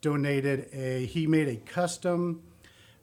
[0.00, 2.42] donated a, he made a custom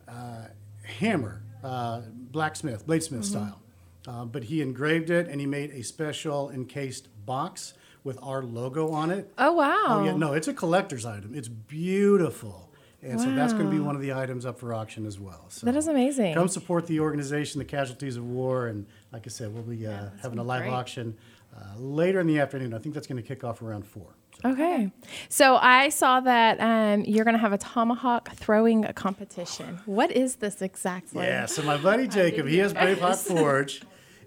[0.08, 0.46] uh,
[0.84, 3.62] hammer, uh, blacksmith, bladesmith style.
[4.08, 7.74] Uh, but he engraved it and he made a special encased box
[8.04, 9.32] with our logo on it.
[9.38, 9.86] Oh wow.
[9.88, 11.34] Oh yeah, no, it's a collector's item.
[11.36, 15.06] It's beautiful, and so that's going to be one of the items up for auction
[15.06, 15.46] as well.
[15.50, 16.34] So That is amazing.
[16.34, 20.10] Come support the organization, the Casualties of War, and like I said, we'll be uh,
[20.22, 20.74] having a live great.
[20.74, 21.18] auction
[21.56, 22.74] uh, later in the afternoon.
[22.74, 24.16] I think that's going to kick off around four.
[24.46, 24.90] Okay.
[25.28, 29.80] So I saw that um, you're going to have a tomahawk throwing competition.
[29.86, 31.26] What is this exactly?
[31.26, 33.82] Yeah, so my buddy Jacob, he has Braveheart Forge,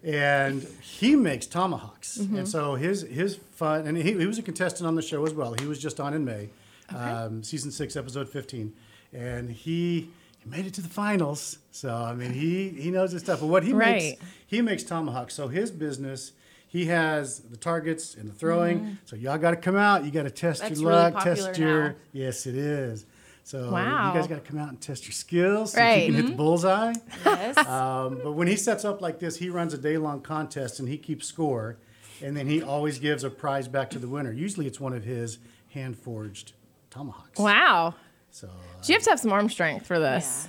[0.05, 2.19] and he makes tomahawks.
[2.19, 2.39] Mhm.
[2.39, 5.35] And so his his fun, and he, he was a contestant on the show as
[5.35, 5.55] well.
[5.55, 6.51] He was just on in May,
[6.95, 8.73] um, season six, episode fifteen,
[9.13, 10.09] and he.
[10.45, 13.39] He made it to the finals, so I mean he he knows his stuff.
[13.39, 14.03] But what he Right.
[14.03, 15.35] makes, he makes tomahawks.
[15.35, 16.33] So his business,
[16.67, 18.81] he has the targets and the throwing.
[18.81, 18.97] Mhm.
[19.05, 20.05] So y'all got to come out.
[20.05, 21.91] You got to test That's your luck, test your.
[21.91, 21.95] now.
[22.13, 23.07] Yes, it is.
[23.45, 24.13] So Wow.
[24.15, 25.73] you guys got to come out and test your skills.
[25.73, 26.07] See if Right.
[26.07, 26.95] you can hit the bullseye.
[27.25, 27.57] Yes.
[27.69, 30.89] Um, but when he sets up like this, he runs a day long contest and
[30.89, 31.77] he keeps score.
[32.23, 34.31] And then he always gives a prize back to the winner.
[34.33, 35.39] Usually it's one of his
[35.71, 36.53] hand forged
[36.91, 37.39] tomahawks.
[37.41, 37.95] Wow.
[38.31, 38.47] So,
[38.83, 40.47] Do you have to have some arm strength for this?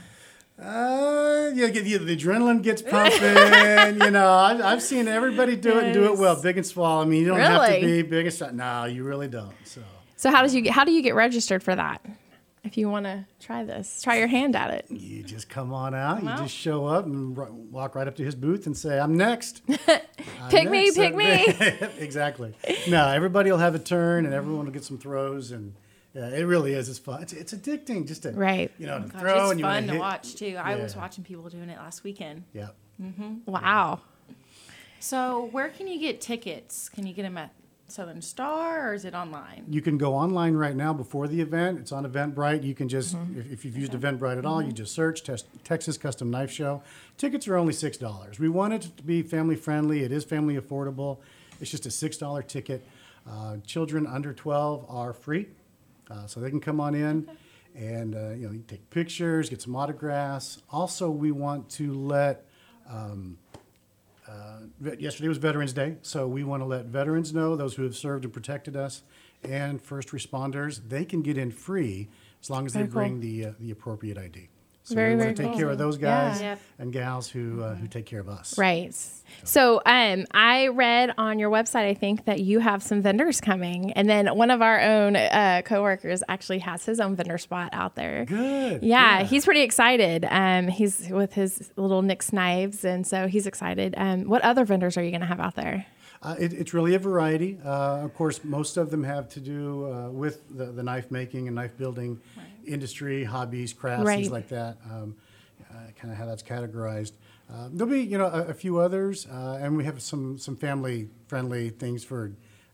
[0.62, 4.02] uh, yeah, get- yeah, the adrenaline gets pumping.
[4.02, 7.02] you know, I've, I've seen everybody do it and do it well, big and small.
[7.02, 8.52] I mean, you don't have to be big and small.
[8.54, 9.54] No, you really don't.
[9.66, 9.82] So,
[10.16, 12.02] So how does you how do you get registered for that?
[12.64, 14.86] If you want to try this, try your hand at it.
[14.90, 16.18] you just come on out.
[16.20, 16.40] Come you out.
[16.40, 19.62] just show up and r- walk right up to his booth and say, "I'm next."
[19.88, 21.46] I'm Pick me, pick me.
[22.00, 22.54] exactly.
[22.90, 25.74] No, everybody will have a turn, and everyone will get some throws, and
[26.14, 26.88] yeah, it really is.
[26.88, 27.22] It's fun.
[27.24, 28.72] It's, it's addicting just to Right.
[28.78, 30.00] You know, to Gosh, throw it's and you wanna fun to hit.
[30.00, 30.56] watch too.
[30.62, 32.44] I was watching people doing it last weekend.
[32.54, 32.70] Yeah.
[32.98, 34.00] hmm Wow.
[35.00, 36.88] So where can you get tickets?
[36.88, 37.52] Can you get them at
[37.88, 39.66] Southern Star or is it online?
[39.70, 41.80] You can go online right now before the event.
[41.80, 42.64] It's on Eventbrite.
[42.64, 43.40] You can just, Mm-hmm.
[43.40, 46.82] if, if you've used Eventbrite at all, you just search Tes- Texas Custom Knife Show.
[47.18, 48.40] Tickets are only six dollars.
[48.40, 50.04] We want it to be family friendly.
[50.04, 51.20] It is family affordable.
[51.62, 52.84] It's just a six dollar ticket.
[53.30, 55.48] Uh, children under twelve are free,
[56.10, 57.30] uh, so they can come on in,
[57.76, 60.62] and uh, you know, you take pictures, get some autographs.
[60.72, 62.46] Also, we want to let.
[62.90, 63.38] Um,
[64.28, 67.96] uh, yesterday was Veterans Day, so we want to let veterans know, those who have
[67.96, 69.04] served and protected us,
[69.44, 72.10] and first responders, they can get in free
[72.42, 73.02] as long as they Very cool.
[73.02, 74.50] bring the uh, the appropriate ID.
[74.86, 75.60] So Very, we want to take cool.
[75.62, 76.30] care of those Yeah.
[76.32, 76.60] guys Yep.
[76.80, 78.58] and gals who uh, who take care of us.
[78.58, 78.94] Right.
[79.46, 83.94] So um, I read on your website, I think that you have some vendors coming,
[83.94, 87.96] and then one of our own uh, coworkers actually has his own vendor spot out
[87.96, 88.26] there.
[88.26, 88.84] Good.
[88.84, 90.26] Yeah, he's pretty excited.
[90.30, 93.96] Um, he's with his little Nick's knives, and so he's excited.
[93.98, 95.86] Um, what other vendors are you going to have out there?
[96.24, 97.60] Uh, it, it's really a variety.
[97.66, 101.48] Uh, of course, most of them have to do uh, with the, the knife making
[101.48, 102.18] and knife building
[102.66, 104.16] industry, hobbies, crafts, Right.
[104.16, 104.78] things like that.
[104.90, 105.16] Um,
[105.70, 107.12] uh, kind of how that's categorized.
[107.52, 110.56] Uh, there'll be, you know, a, a few others, uh, and we have some some
[110.56, 112.32] family friendly things for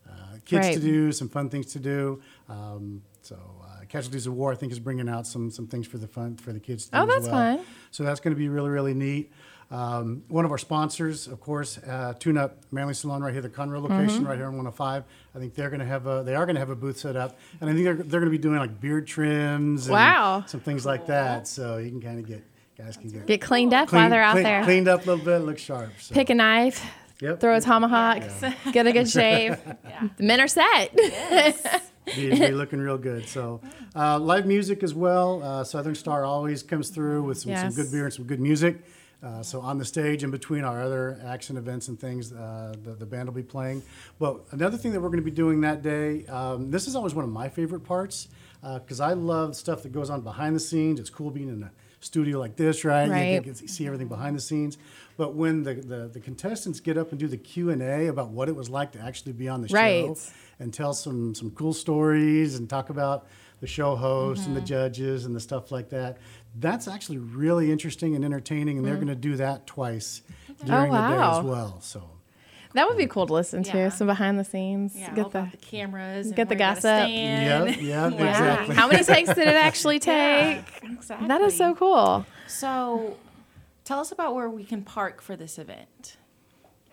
[0.08, 0.14] uh,
[0.46, 2.22] kids to do, some fun things to do.
[2.50, 5.98] Um, so, uh, Casualties of War, I think, is bringing out some some things for
[5.98, 6.86] the fun for the kids.
[6.90, 7.58] To Oh, do as that's well.
[7.58, 7.66] fun.
[7.92, 9.32] So that's going to be really, really neat.
[9.72, 13.50] Um, one of our sponsors, of course, uh, Tune Up Manly Salon right here, the
[13.50, 14.28] Conroe location, Mhm.
[14.28, 15.04] right here on 105.
[15.36, 17.16] I think they're going to have a, they are going to have a booth set
[17.16, 20.44] up, and I think they're, they're going to be doing like beard trims, and Wow.
[20.48, 21.48] some things like that.
[21.48, 22.44] So you can kind of get
[22.78, 24.64] guys can get Get cleaned up clean- while they're out clean- there.
[24.64, 25.92] cleaned up a little bit, look sharp.
[26.00, 26.16] So.
[26.16, 26.84] Pick a knife,
[27.22, 27.40] Yep.
[27.42, 28.24] throw a tomahawk,
[28.72, 29.58] get a good shave.
[30.18, 30.96] The men are set.
[32.16, 33.28] be, be looking real good.
[33.28, 33.60] So,
[33.96, 35.44] uh, live music as well.
[35.44, 37.74] Uh, Southern Star always comes through with some, Yes.
[37.76, 38.82] some good beer and some good music.
[39.22, 42.92] Uh, so on the stage, in between our other action events and things, uh, the,
[42.92, 43.84] the band will be playing.
[44.18, 47.14] But another thing that we're going to be doing that day, um, this is always
[47.14, 48.30] one of my favorite parts
[48.62, 51.00] because I love stuff that goes on behind the scenes.
[51.00, 53.06] It's cool being in a studio like this, right?
[53.06, 53.44] You Right.
[53.44, 54.78] get to see everything behind the scenes.
[55.18, 58.30] But when the, the, the contestants get up and do the Q and A about
[58.30, 59.76] what it was like to actually be on the show
[60.62, 63.28] and tell some some cool stories and talk about
[63.60, 66.18] the show host and the judges and the stuff like that.
[66.56, 69.06] That's actually really interesting and entertaining, and they're Mm.
[69.06, 70.22] going to do that twice
[70.66, 71.40] during the day wow.
[71.40, 71.80] as well.
[71.82, 72.10] So
[72.74, 73.90] That would be cool to listen to.
[73.92, 74.96] Some behind the scenes.
[74.96, 76.28] Yeah, get the the cameras.
[76.28, 77.08] and get the where you gotta gossip.
[77.08, 77.70] stand.
[77.70, 78.30] Yep, yep, Yeah.
[78.30, 78.76] exactly.
[78.76, 80.64] How many takes did it actually take?
[80.84, 81.28] Yeah, exactly.
[81.28, 82.26] That is so cool.
[82.48, 83.18] So,
[83.86, 86.18] tell us about where we can park for this event.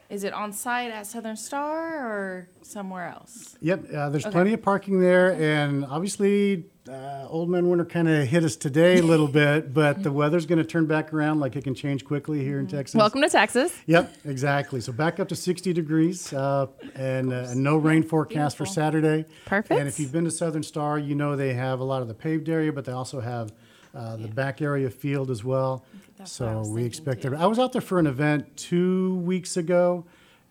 [0.08, 3.56] Is it on site at Southern Star or somewhere else?
[3.60, 4.32] Yep, uh, there's Okay.
[4.32, 8.98] plenty of parking there, and obviously, uh, Old Man Winter kind of hit us today
[8.98, 12.04] a little bit, but the weather's going to turn back around like it can change
[12.04, 12.94] quickly here in Texas.
[12.96, 13.76] Welcome to Texas.
[13.86, 14.80] Yep, exactly.
[14.80, 19.24] So back up to 60 degrees uh, and, uh, and no rain forecast for Saturday.
[19.44, 19.76] Perfect.
[19.80, 22.14] And if you've been to Southern Star, you know they have a lot of the
[22.14, 23.52] paved area, but they also have
[23.92, 25.84] uh, the back area field as well.
[26.16, 27.30] That's So we expect too.
[27.30, 27.38] there.
[27.38, 30.06] I was out there for an event two weeks ago,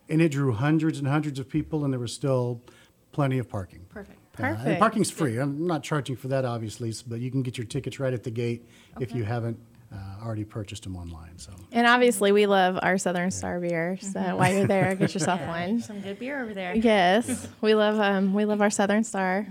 [0.10, 2.62] and it drew hundreds and hundreds of people, and there was still
[3.12, 3.86] plenty of parking.
[3.90, 4.20] Perfect.
[4.38, 4.80] Uh, and Perfect.
[4.80, 5.38] parking's free.
[5.38, 8.32] I'm not charging for that, obviously, but you can get your tickets right at the
[8.32, 8.68] gate
[9.00, 9.58] if you haven't
[9.94, 11.38] uh, already purchased them online.
[11.38, 11.52] So.
[11.72, 13.98] And obviously, we love our Southern Star beer.
[14.02, 15.80] So while you're there, get yourself one.
[15.82, 16.76] Some good beer over there.
[16.76, 19.48] Yes, we love um, we love our Southern Star.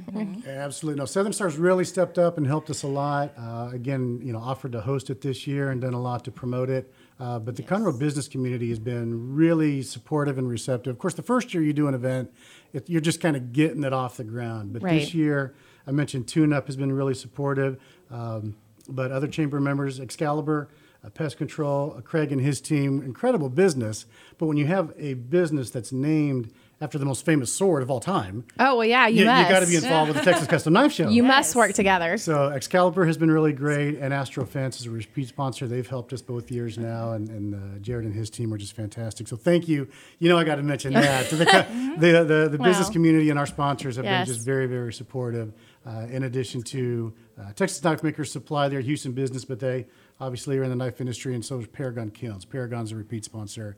[0.46, 0.98] Absolutely.
[0.98, 3.32] No, Southern Star's really stepped up and helped us a lot.
[3.38, 6.30] Uh, again, you know, offered to host it this year and done a lot to
[6.30, 6.92] promote it.
[7.20, 10.90] Uh, but the Conroe business community has been really supportive and receptive.
[10.92, 12.32] Of course, the first year you do an event,
[12.72, 14.72] it, you're just kind of getting it off the ground.
[14.72, 15.00] But Right.
[15.00, 15.54] this year,
[15.86, 17.78] I mentioned Tune Up has been really supportive.
[18.10, 18.56] Um,
[18.88, 20.68] but other chamber members, Excalibur,
[21.04, 24.06] uh, Pest Control, uh, Craig and his team, incredible business.
[24.38, 28.00] But when you have a business that's named after the most famous sword of all
[28.00, 29.48] time, Oh well, yeah, you, you, must.
[29.50, 31.08] got to be involved with the Texas Custom Knife Show.
[31.08, 32.16] You must work together.
[32.18, 35.66] So Excalibur has been really great, and Astro Fence is a repeat sponsor.
[35.66, 38.74] They've helped us both years now, and, and uh, Jared and his team are just
[38.74, 39.28] fantastic.
[39.28, 39.88] So thank you.
[40.18, 41.64] You know I got to mention that to the co-
[41.98, 42.92] the the, the business Wow.
[42.92, 44.26] community and our sponsors have Yes.
[44.26, 45.52] been just very very supportive.
[45.86, 49.84] Uh, in addition to uh, Texas Knife Makers Supply, their Houston business, but they
[50.18, 52.46] obviously are in the knife industry, and so is Paragon Kilns.
[52.46, 53.76] Paragon's a repeat sponsor.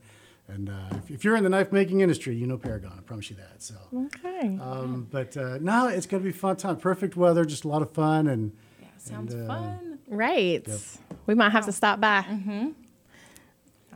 [0.49, 2.93] And uh, if, if you're in the knife making industry, you know Paragon.
[2.97, 3.61] I promise you that.
[3.61, 4.57] So, Okay.
[4.61, 6.77] um, but uh, no, it's going to be a fun time.
[6.77, 9.99] Perfect weather, just a lot of fun, and Yeah, sounds And, uh, fun.
[10.07, 10.65] Right.
[11.25, 12.21] We might have to stop by.
[12.21, 12.69] Mm-hmm.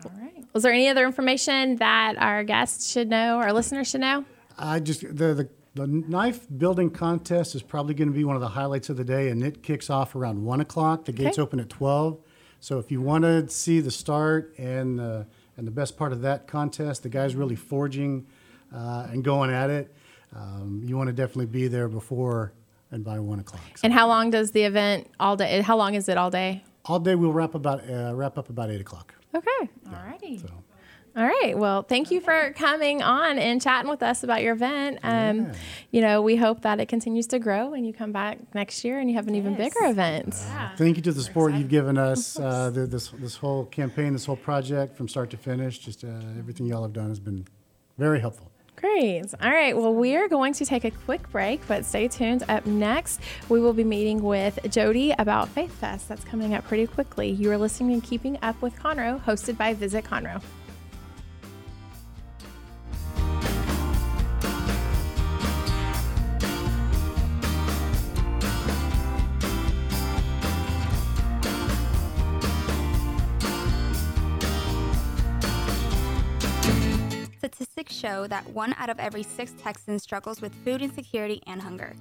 [0.03, 0.43] All right.
[0.53, 4.25] Was there any other information that our guests should know, or our listeners should know?
[4.57, 8.41] I just the the, the knife building contest is probably going to be one of
[8.41, 11.05] the highlights of the day, and it kicks off around one o'clock.
[11.05, 11.43] The gates Okay.
[11.43, 12.19] open at twelve.
[12.59, 15.23] So if you want to see the start and uh,
[15.57, 18.25] and the best part of that contest, the guys really forging
[18.73, 19.93] uh, and going at it.
[20.35, 22.53] Um, you want to definitely be there before
[22.91, 23.61] and by one o'clock.
[23.75, 25.61] So And how long does the event all day?
[25.61, 26.63] How long is it all day?
[26.85, 29.13] all day we'll wrap about uh, wrap up about eight o'clock.
[29.35, 29.69] Okay.
[29.87, 30.39] All righty.
[30.39, 30.47] So.
[31.15, 31.57] All right.
[31.57, 34.99] Well, thank you for coming on and chatting with us about your event.
[35.03, 35.11] Um,
[35.47, 35.53] Yeah.
[35.91, 38.97] You know, we hope that it continues to grow and you come back next year
[38.97, 40.35] and you have an even bigger event.
[40.47, 40.69] Yeah.
[40.77, 42.39] Thank you to the support you've given us.
[42.39, 45.79] Uh, the, this this whole campaign, this whole project, from start to finish.
[45.79, 46.07] Just uh,
[46.39, 47.45] everything y'all have done has been
[47.97, 48.49] very helpful.
[48.77, 49.25] Great.
[49.43, 49.77] All right.
[49.77, 52.43] Well, we are going to take a quick break, but stay tuned.
[52.49, 56.07] Up next, we will be meeting with Jody about Faith Fest.
[56.09, 57.29] That's coming up pretty quickly.
[57.29, 60.41] You are listening to Keeping Up with Conroe, hosted by Visit Conroe.
[77.91, 81.93] Show that one out of every six Texans struggles with food insecurity and hunger.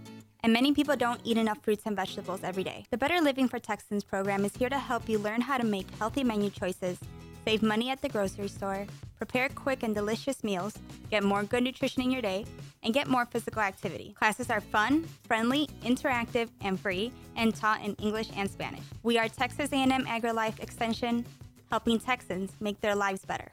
[0.43, 2.87] And many people don't eat enough fruits and vegetables every day.
[2.91, 5.91] The Better Living for Texans program is here to help you learn how to make
[5.99, 6.99] healthy menu choices,
[7.45, 8.87] save money at the grocery store,
[9.17, 10.79] prepare quick and delicious meals,
[11.11, 12.47] get more good nutrition in your day,
[12.83, 14.15] and get more physical activity.
[14.17, 18.85] Classes are fun, friendly, interactive, and free, and taught in English and Spanish.
[19.03, 21.27] We are Texas A&M AgriLife Extension,
[21.69, 23.53] helping Texans make their lives better.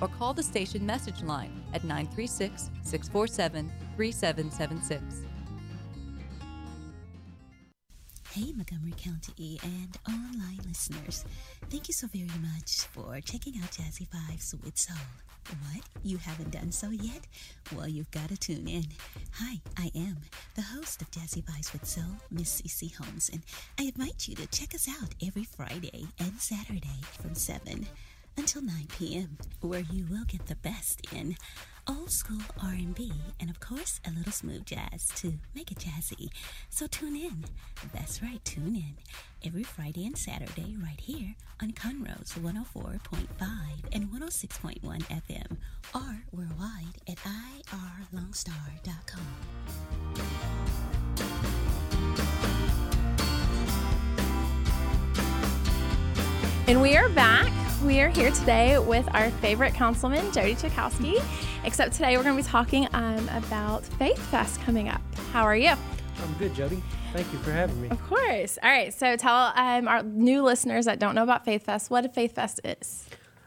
[0.00, 5.24] or call the station message line at 936 647 3776.
[8.32, 11.24] Hey, Montgomery County and online listeners.
[11.70, 14.96] Thank you so very much for checking out Jazzy Vibes with Soul.
[15.48, 15.82] What?
[16.04, 17.26] You haven't done so yet?
[17.74, 18.84] Well, you've got to tune in.
[19.32, 20.18] Hi, I am
[20.54, 23.42] the host of Jazzy Vibes with Soul, Miss CC Holmes, and
[23.78, 27.86] I invite you to check us out every Friday and Saturday from 7
[28.38, 31.36] until 9 p.m., where you will get the best in
[31.88, 33.10] old school R&B
[33.40, 36.28] and of course a little smooth jazz to make it jazzy.
[36.68, 37.46] So tune in.
[37.92, 38.94] That's right, tune in
[39.44, 43.26] every Friday and Saturday right here on Conroe's 104.5
[43.92, 45.56] and 106.1 FM
[45.94, 49.22] or worldwide at irlonestar.com.
[56.68, 57.57] And we are back.
[57.84, 61.22] We are here today with our favorite councilman, Jody Czajkoski.
[61.64, 65.00] Except today we're going to be talking um, about Faith Fest coming up.
[65.32, 65.68] How are you?
[65.70, 66.82] I'm good, Jody.
[67.12, 67.88] Thank you for having me.
[67.90, 68.58] Of course.
[68.64, 68.92] All right.
[68.92, 72.34] So tell um, our new listeners that don't know about Faith Fest what a Faith
[72.34, 73.06] Fest is.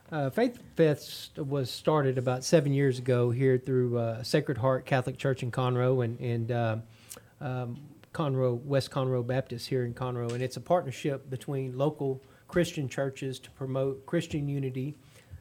[0.10, 5.18] Uh, Faith Fest was started about seven years ago here through uh, Sacred Heart Catholic
[5.18, 6.78] Church in Conroe and, and uh,
[7.42, 7.82] um,
[8.14, 10.32] Conroe, West Conroe Baptist here in Conroe.
[10.32, 14.94] And it's a partnership between local Christian churches to promote Christian unity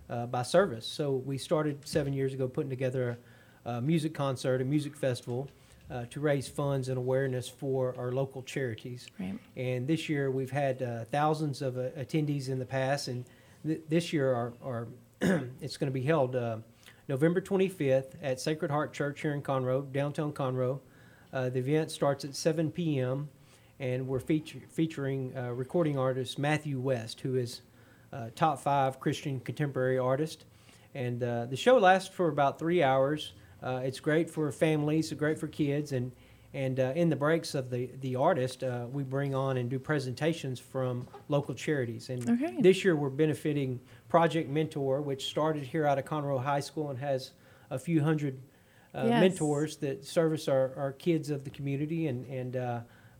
[0.08, 0.86] uh, by service.
[0.86, 3.18] So we started seven years ago putting together
[3.64, 5.48] a, a music concert, a music festival.
[5.90, 9.08] Uh, to raise funds and awareness for our local charities.
[9.18, 9.36] Right.
[9.56, 13.24] And this year we've had uh, thousands of uh, attendees in the past, and
[13.66, 14.86] th- this year our, our
[15.60, 16.58] it's going to be held uh,
[17.08, 20.78] November 25th at Sacred Heart Church here in Conroe, downtown Conroe.
[21.32, 23.28] Uh, the event starts at 7 p.m.
[23.80, 27.62] and we're feature- featuring uh, recording artist Matthew West, who is
[28.12, 30.44] uh, top five Christian contemporary artist.
[30.94, 33.32] And uh, the show lasts for about three hours.
[33.62, 36.12] Uh, it's great for families, great for kids, and
[36.52, 39.78] and uh, in the breaks of the the artist, uh, we bring on and do
[39.78, 42.10] presentations from local charities.
[42.10, 42.56] And Okay.
[42.60, 46.98] this year we're benefiting Project Mentor, which started here out of Conroe High School and
[46.98, 47.30] has
[47.70, 48.40] a few hundred
[48.94, 49.20] uh, Yes.
[49.20, 52.56] mentors that service our, our kids of the community, and and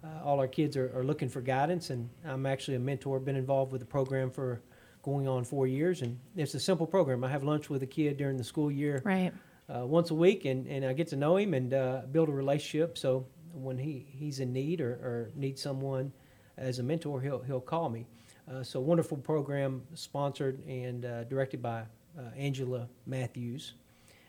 [0.04, 1.90] uh, all our kids are, are looking for guidance.
[1.90, 4.60] And I'm actually a mentor, been involved with the program for
[5.02, 7.24] going on four years, and it's a simple program.
[7.24, 9.32] I have lunch with a kid during the school year Right.
[9.74, 12.32] uh, once a week, and, and I get to know him and uh, build a
[12.32, 12.98] relationship.
[12.98, 16.12] So when he, he's in need or, or needs someone
[16.58, 18.04] as a mentor, he'll he'll call me.
[18.50, 21.80] Uh, so wonderful program, sponsored and uh, directed by
[22.18, 23.74] uh, Angela Matthews.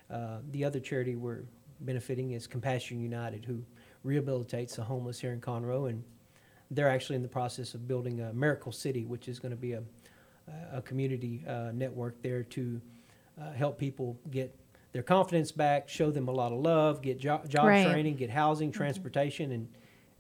[0.10, 1.44] Uh, the other charity we're
[1.82, 3.62] benefiting is Compassion United, who
[4.06, 6.04] rehabilitates the homeless here in Conroe, and
[6.70, 9.74] they're actually in the process of building a Miracle City, which is going to be
[9.74, 9.84] a
[10.74, 12.82] a community uh, network there to
[13.40, 14.54] uh, help people get
[14.92, 17.84] their confidence back, show them a lot of love, get jo- job Right.
[17.86, 19.68] training, get housing, transportation, and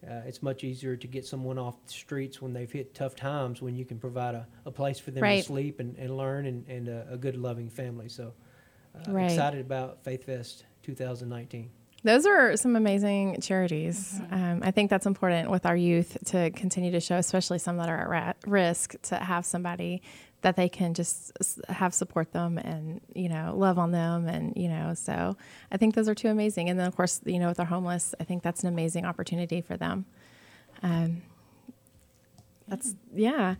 [0.09, 3.61] uh, it's much easier to get someone off the streets when they've hit tough times
[3.61, 5.39] when you can provide a, a place for them Right.
[5.39, 8.07] to sleep and, and learn and, and a, a good, loving family.
[8.07, 8.33] So
[8.95, 9.25] uh, Right.
[9.29, 11.69] excited about Faith Fest 2019.
[12.03, 14.19] Those are some amazing charities.
[14.31, 17.89] Um, I think that's important with our youth to continue to show, especially some that
[17.89, 20.01] are at risk, to have somebody
[20.41, 24.53] that they can just s- have support them and you know love on them and
[24.57, 25.37] you know so
[25.71, 26.67] I think those are two amazing.
[26.69, 29.61] And then of course you know with our homeless, I think that's an amazing opportunity
[29.61, 30.05] for them.
[30.81, 31.21] Um,
[32.67, 33.55] that's yeah.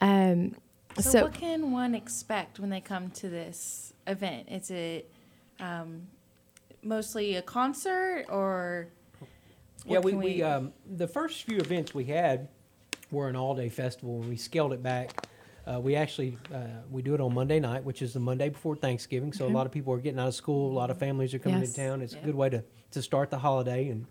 [0.00, 0.54] Um,
[0.98, 4.48] So, so what can one expect when they come to this event?
[4.50, 5.10] Is it
[5.60, 6.06] um,
[6.84, 8.88] mostly a concert or?
[9.86, 12.48] Yeah, what we, we um, the first few events we had
[13.10, 15.26] were an all day festival, and we scaled it back.
[15.66, 16.58] Uh, we actually uh,
[16.90, 19.32] we do it on Monday night, which is the Monday before Thanksgiving.
[19.32, 19.52] So Okay.
[19.52, 20.70] a lot of people are getting out of school.
[20.70, 21.72] A lot of families are coming Yes.
[21.72, 22.00] to town.
[22.02, 22.20] It's Yeah.
[22.20, 24.06] a good way to, to start the holiday, and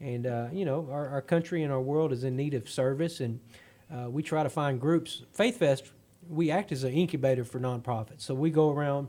[0.00, 3.20] and uh, you know our, our country and our world is in need of service,
[3.20, 3.40] and
[3.92, 5.22] uh, we try to find groups.
[5.32, 5.90] Faith Fest,
[6.28, 8.20] we act as an incubator for nonprofits.
[8.22, 9.08] So we go around.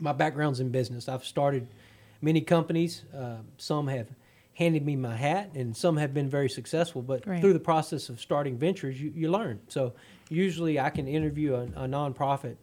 [0.00, 1.08] My background's in business.
[1.08, 1.68] I've started
[2.22, 3.04] many companies.
[3.14, 4.08] Uh, some have
[4.54, 7.02] handed me my hat, and some have been very successful.
[7.02, 7.40] But Right.
[7.40, 9.60] through the process of starting ventures, you, you learn.
[9.68, 9.92] So
[10.28, 12.56] usually I can interview a, a nonprofit,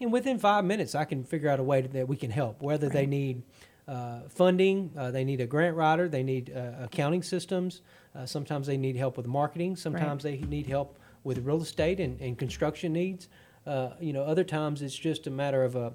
[0.00, 2.60] and within five minutes I can figure out a way that we can help.
[2.62, 3.42] Whether they need
[3.86, 7.82] uh, funding, uh, they need a grant writer, they need uh, accounting systems.
[8.14, 9.76] Uh, sometimes they need help with marketing.
[9.76, 13.28] Sometimes they need help with real estate and, and construction needs.
[13.66, 15.90] Uh, you know, other times it's just a matter of uh,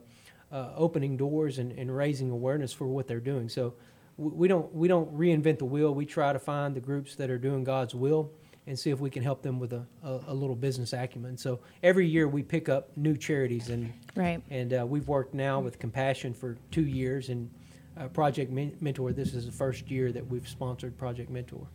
[0.52, 3.48] uh, opening doors and, and raising awareness for what they're doing.
[3.50, 3.74] So
[4.18, 5.94] w- we don't we don't reinvent the wheel.
[5.94, 8.32] We try to find the groups that are doing God's will
[8.68, 11.36] and see if we can help them with a, a, a little business acumen.
[11.38, 14.42] So every year we pick up new charities and Right.
[14.50, 17.50] and uh, we've worked now with Compassion for two years and
[17.98, 19.14] uh, Project Men- Mentor.
[19.14, 21.66] This is the first year that we've sponsored Project Mentor.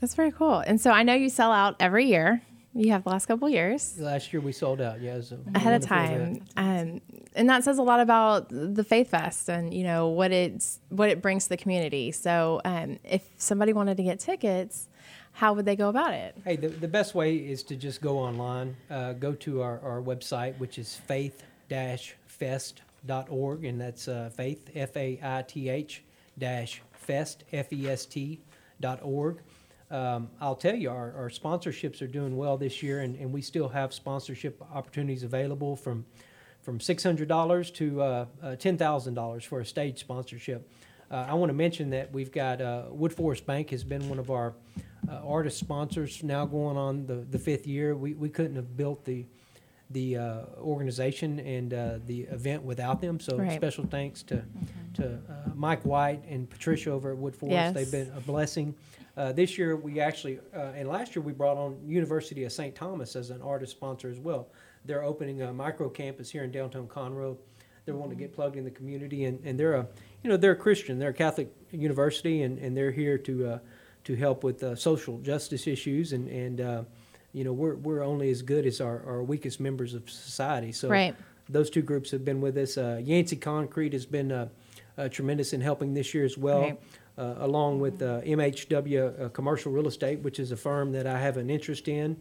[0.00, 0.58] That's very cool.
[0.58, 2.42] And so I know you sell out every year.
[2.74, 5.00] You have the last couple years Last year we sold out.
[5.00, 5.20] Yeah,
[5.54, 7.00] ahead of time, um,
[7.36, 11.08] and that says a lot about the Faith Fest and you know what it's what
[11.08, 12.10] it brings to the community.
[12.10, 14.88] So um, if somebody wanted to get tickets,
[15.32, 16.36] how would they go about it?
[16.44, 20.02] Hey, the, the best way is to just go online, uh, go to our, our
[20.02, 26.02] website, which is faith-fest.org, and that's uh, faith, F A I T H,
[26.38, 28.40] dash fest, F E S T,
[28.80, 29.38] dot org.
[29.94, 33.40] Um, I'll tell you, our, our sponsorships are doing well this year, and, and we
[33.40, 36.04] still have sponsorship opportunities available from
[36.62, 40.66] from $600 to uh, uh, $10,000 for a stage sponsorship.
[41.10, 44.30] Uh, I want to mention that we've got uh, Woodforest Bank has been one of
[44.30, 44.54] our
[45.06, 47.94] uh, artist sponsors now going on the, the fifth year.
[47.94, 49.26] We, we couldn't have built the
[49.90, 53.20] the uh, organization and uh, the event without them.
[53.20, 53.52] So Right.
[53.52, 54.42] special thanks to
[54.94, 57.50] to uh, Mike White and Patricia over at Woodforest.
[57.50, 57.74] Yes.
[57.74, 58.74] They've been a blessing.
[59.16, 62.74] Uh, this year we actually uh, and last year we brought on University of St.
[62.74, 64.48] Thomas as an artist sponsor as well.
[64.84, 67.36] They're opening a micro campus here in downtown Conroe.
[67.84, 69.86] They're wanting to get plugged in the community and, and they're a
[70.22, 70.98] you know they're a Christian.
[70.98, 73.58] They're a Catholic university and, and they're here to uh,
[74.04, 76.82] to help with uh, social justice issues and and uh,
[77.32, 80.72] you know we're we're only as good as our, our weakest members of society.
[80.72, 81.14] So Right.
[81.48, 82.76] those two groups have been with us.
[82.76, 84.48] Uh, Yancey Concrete has been uh,
[84.98, 86.80] uh, tremendous in helping this year as well, Right.
[87.16, 91.16] Uh, along with uh, MHW uh, Commercial Real Estate, which is a firm that I
[91.20, 92.16] have an interest in.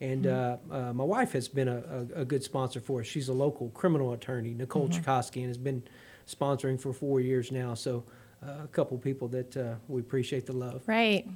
[0.00, 3.06] And uh, uh, my wife has been a, a, a good sponsor for us.
[3.06, 5.04] She's a local criminal attorney, Nicole Mhm.
[5.04, 5.82] Czajkoski, and has been
[6.26, 7.74] sponsoring for four years now.
[7.74, 8.04] So
[8.42, 10.82] uh, a couple people that uh, we appreciate the love.
[10.86, 11.28] Right.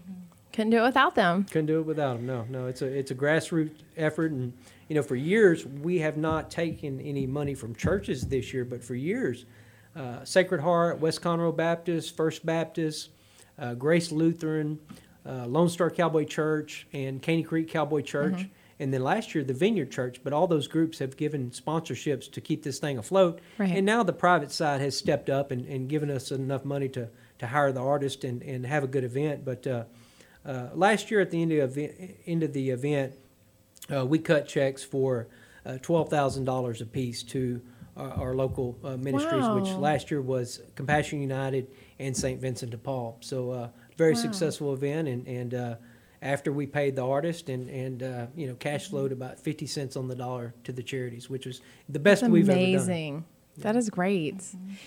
[0.54, 1.44] Couldn't do it without them.
[1.50, 2.24] Couldn't do it without them.
[2.26, 4.52] No, no, it's a it's a grassroots effort, and
[4.88, 8.82] you know, for years we have not taken any money from churches this year, but
[8.84, 9.44] for years,
[9.96, 13.10] uh, Sacred Heart, West Conroe Baptist, First Baptist,
[13.58, 14.78] uh, Grace Lutheran,
[15.26, 18.34] uh, Lone Star Cowboy Church, and Caney Creek Cowboy Church.
[18.34, 18.50] Mhm.
[18.80, 22.40] And then last year, the Vineyard Church, but all those groups have given sponsorships to
[22.40, 23.38] keep this thing afloat.
[23.58, 23.70] Right.
[23.76, 27.08] And now the private side has stepped up and, and given us enough money to,
[27.38, 29.44] to hire the artist and, and have a good event.
[29.44, 29.84] But uh,
[30.44, 31.92] uh, last year at the end of, the-
[32.26, 33.12] end of the event,
[33.94, 35.28] uh, we cut checks for
[35.64, 37.60] uh, $12,000 apiece to
[37.96, 41.68] our, our local uh, ministries, which last year was Compassion United
[41.98, 42.40] and St.
[42.40, 43.18] Vincent de Paul.
[43.20, 44.20] So uh, very Wow.
[44.20, 45.08] successful event.
[45.08, 45.74] And, and uh,
[46.22, 49.96] after we paid the artist and, and uh, you know, cash flowed about 50 cents
[49.96, 52.68] on the dollar to the charities, which was the best That's we've ever done.
[52.68, 53.24] amazing.
[53.58, 54.42] That is great.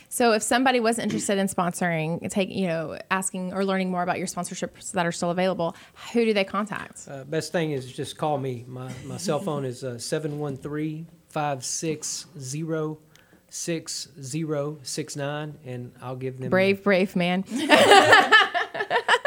[0.09, 4.17] So, if somebody was interested in sponsoring, take you know, asking or learning more about
[4.17, 5.75] your sponsorships that are still available,
[6.13, 7.07] who do they contact?
[7.07, 8.65] Uh, best thing is just call me.
[8.67, 11.05] My, my cell phone is uh, 713 560
[13.49, 17.43] 6069, and I'll give them Brave, brave man.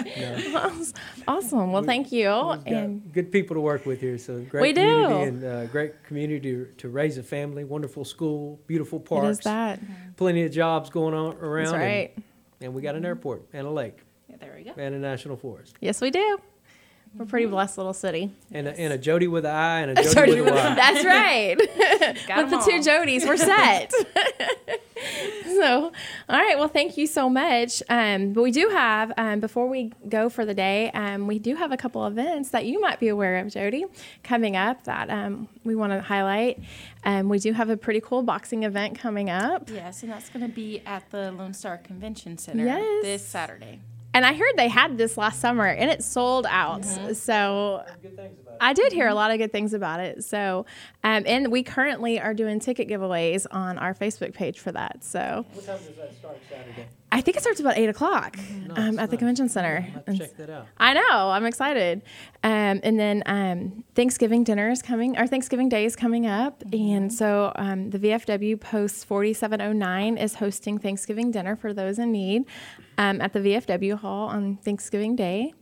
[1.28, 1.72] awesome.
[1.72, 2.28] Well, thank you.
[2.30, 4.18] And good people to work with here.
[4.18, 5.06] So great We do.
[5.06, 7.64] and uh, great community to, to raise a family.
[7.64, 9.26] Wonderful school, beautiful parks.
[9.26, 9.80] it is that.
[10.16, 11.66] Plenty of jobs going on around.
[11.66, 12.18] That's and- right.
[12.62, 14.72] And, we got an airport and a lake Yeah, there we go.
[14.76, 16.38] and a national forest Yes, we do.
[17.16, 18.30] We're a pretty blessed little city.
[18.52, 20.54] and a, and a Jody with an I and a Jody, Jody with a with-
[20.54, 20.74] Y.
[20.74, 21.56] That's right.
[22.36, 23.92] With the two Jodies, we're set.
[25.44, 25.92] so,
[26.28, 26.56] all right.
[26.58, 27.82] Well, thank you so much.
[27.88, 31.56] Um, but we do have, um, before we go for the day, um, we do
[31.56, 33.84] have a couple events that you might be aware of, Jody,
[34.22, 36.60] coming up that um, we want to highlight.
[37.04, 39.68] Um, we do have a pretty cool boxing event coming up.
[39.70, 43.02] Yes, and that's going to be at the Lone Star Convention Center Yes.
[43.02, 43.80] this Saturday.
[44.12, 46.84] And I heard they had this last summer and it sold out.
[47.12, 47.84] So
[48.60, 50.24] I did hear a lot of good things about it.
[50.24, 50.66] So,
[51.04, 55.04] um, and we currently are doing ticket giveaways on our Facebook page for that.
[55.04, 56.88] So What time does that start Saturday?
[57.12, 58.38] I think it starts about eight o'clock
[58.76, 59.86] um, at the convention center.
[60.06, 60.66] to check that out.
[60.78, 61.30] I know.
[61.30, 62.02] I'm excited.
[62.44, 65.16] Um, and then um, Thanksgiving dinner is coming.
[65.16, 70.78] Our Thanksgiving Day is coming up, and so um, the VFW Post 4709 is hosting
[70.78, 72.44] Thanksgiving dinner for those in need
[72.96, 75.52] um, at the VFW Hall on Thanksgiving Day,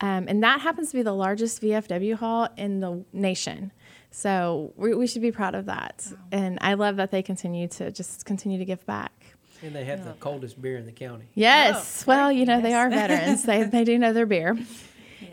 [0.00, 3.72] um, and that happens to be the largest VFW hall in the nation.
[4.12, 7.90] So we, we should be proud of that, and I love that they continue to
[7.90, 9.23] just continue to give back.
[9.64, 11.24] And they have the coldest beer in the county.
[11.34, 12.06] Yes.
[12.06, 13.44] well, you know, they are veterans.
[13.44, 14.58] they, they do know their beer.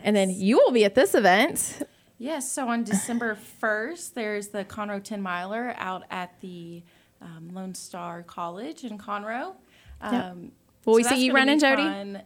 [0.04, 1.82] And then you will be at this event.
[2.18, 6.82] Yes, so on December 1st, there's the Conroe 10 miler out at the
[7.22, 9.56] um, Lone Star College in Conroe.
[10.02, 10.14] Yep.
[10.14, 10.52] Um,
[10.86, 11.84] Will we see you running, Jody?
[11.84, 12.22] fun.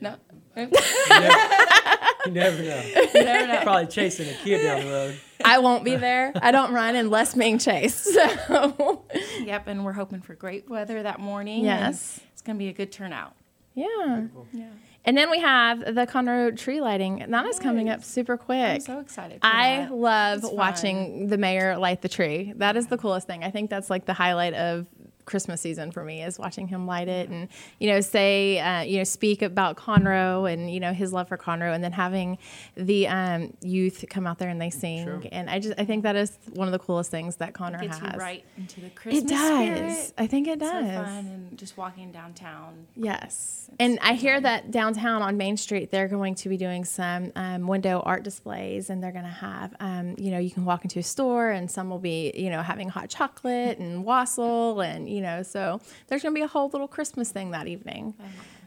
[0.00, 0.16] No.
[0.56, 2.82] You never know.
[3.14, 3.60] You never know.
[3.62, 5.20] Probably chasing a kid down the road.
[5.44, 6.32] I won't be there.
[6.40, 8.04] I don't run unless being chased.
[8.14, 9.04] So,
[9.42, 11.64] Yep, and we're hoping for great weather that morning.
[11.64, 12.20] Yes.
[12.32, 13.34] It's going to be a good turnout.
[13.74, 14.26] yeah.
[14.52, 14.64] Yeah.
[15.06, 17.20] And then we have the Conroe tree lighting.
[17.20, 18.58] and That is coming up super quick.
[18.76, 19.40] I'm so excited.
[19.42, 19.92] For I that.
[19.94, 20.56] love It's fun.
[20.56, 22.54] watching the mayor light the tree.
[22.56, 23.44] That is the coolest thing.
[23.44, 24.86] I think that's like the highlight of
[25.26, 27.48] Christmas season for me is watching him light it and
[27.78, 31.36] you know say uh, you know speak about Conroe and you know his love for
[31.38, 32.38] Conroe and then having
[32.76, 35.22] the um, youth come out there and they sing Sure.
[35.32, 37.98] and I just I think that is one of the coolest things that Conroe Gets
[37.98, 38.12] has.
[38.14, 39.96] you right into the Christmas it does.
[39.98, 40.12] spirit.
[40.18, 40.94] I think it So does.
[41.06, 42.86] fun and just walking downtown.
[42.94, 43.68] Yes.
[43.80, 47.66] And I hear that downtown on Main Street, they're going to be doing some um,
[47.66, 50.98] window art displays and they're going to have, um, you know, you can walk into
[51.00, 55.22] a store and some will be, you know, having hot chocolate and wassail and, you
[55.22, 58.14] know, so there's going to be a whole little Christmas thing that evening.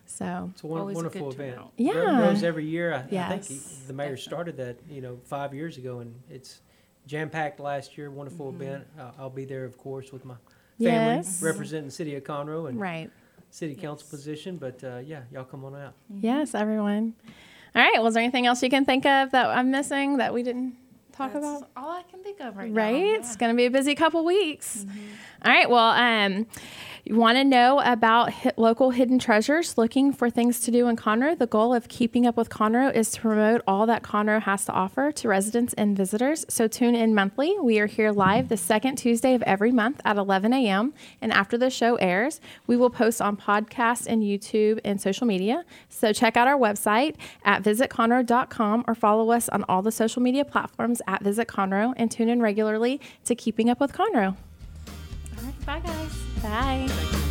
[0.06, 1.56] So It's a won- Always a wonderful event.
[1.56, 1.72] turnout.
[1.78, 2.18] It Yeah.
[2.22, 2.94] grows every year.
[2.94, 3.84] I, I think he- Yes.
[3.88, 6.62] the mayor started that, you know, five years ago, and it's
[7.06, 8.10] jam packed last year.
[8.10, 8.62] Wonderful Mm-hmm.
[8.62, 8.88] event.
[8.98, 10.36] Uh, I'll be there, of course, with my
[10.80, 11.42] family, Yes.
[11.44, 13.12] representing the city of Conroe and Right.
[13.50, 14.56] city council position.
[14.58, 15.94] But uh, yeah, y'all come on out.
[16.10, 17.14] Yes, everyone.
[17.76, 17.94] All right.
[17.98, 20.76] Well, is there anything else you can think of that I'm missing that we didn't
[21.18, 21.70] talk That's about?
[21.76, 22.82] all I can think of right, now.
[22.82, 23.04] right?
[23.04, 23.14] now.
[23.16, 24.86] It's going to be a busy couple weeks.
[25.44, 25.70] All right.
[25.70, 26.46] Well, um,
[27.10, 31.38] you want to know about local hidden treasures, looking for things to do in Conroe.
[31.38, 34.74] The goal of keeping up with Conroe is to promote all that Conroe has to
[34.74, 36.46] offer to residents and visitors.
[36.50, 37.56] So tune in monthly.
[37.62, 40.94] We are here live the second Tuesday of every month at 11 a.m.
[41.22, 45.64] And after the show airs, we will post on podcasts and YouTube and social media.
[45.88, 50.44] So check out our website at visitconroe.com or follow us on all the social media
[50.44, 54.36] platforms at Visit Conroe and tune in regularly to Keeping Up with Conroe.
[54.36, 56.27] All right, bye guys.
[56.42, 57.27] Bye.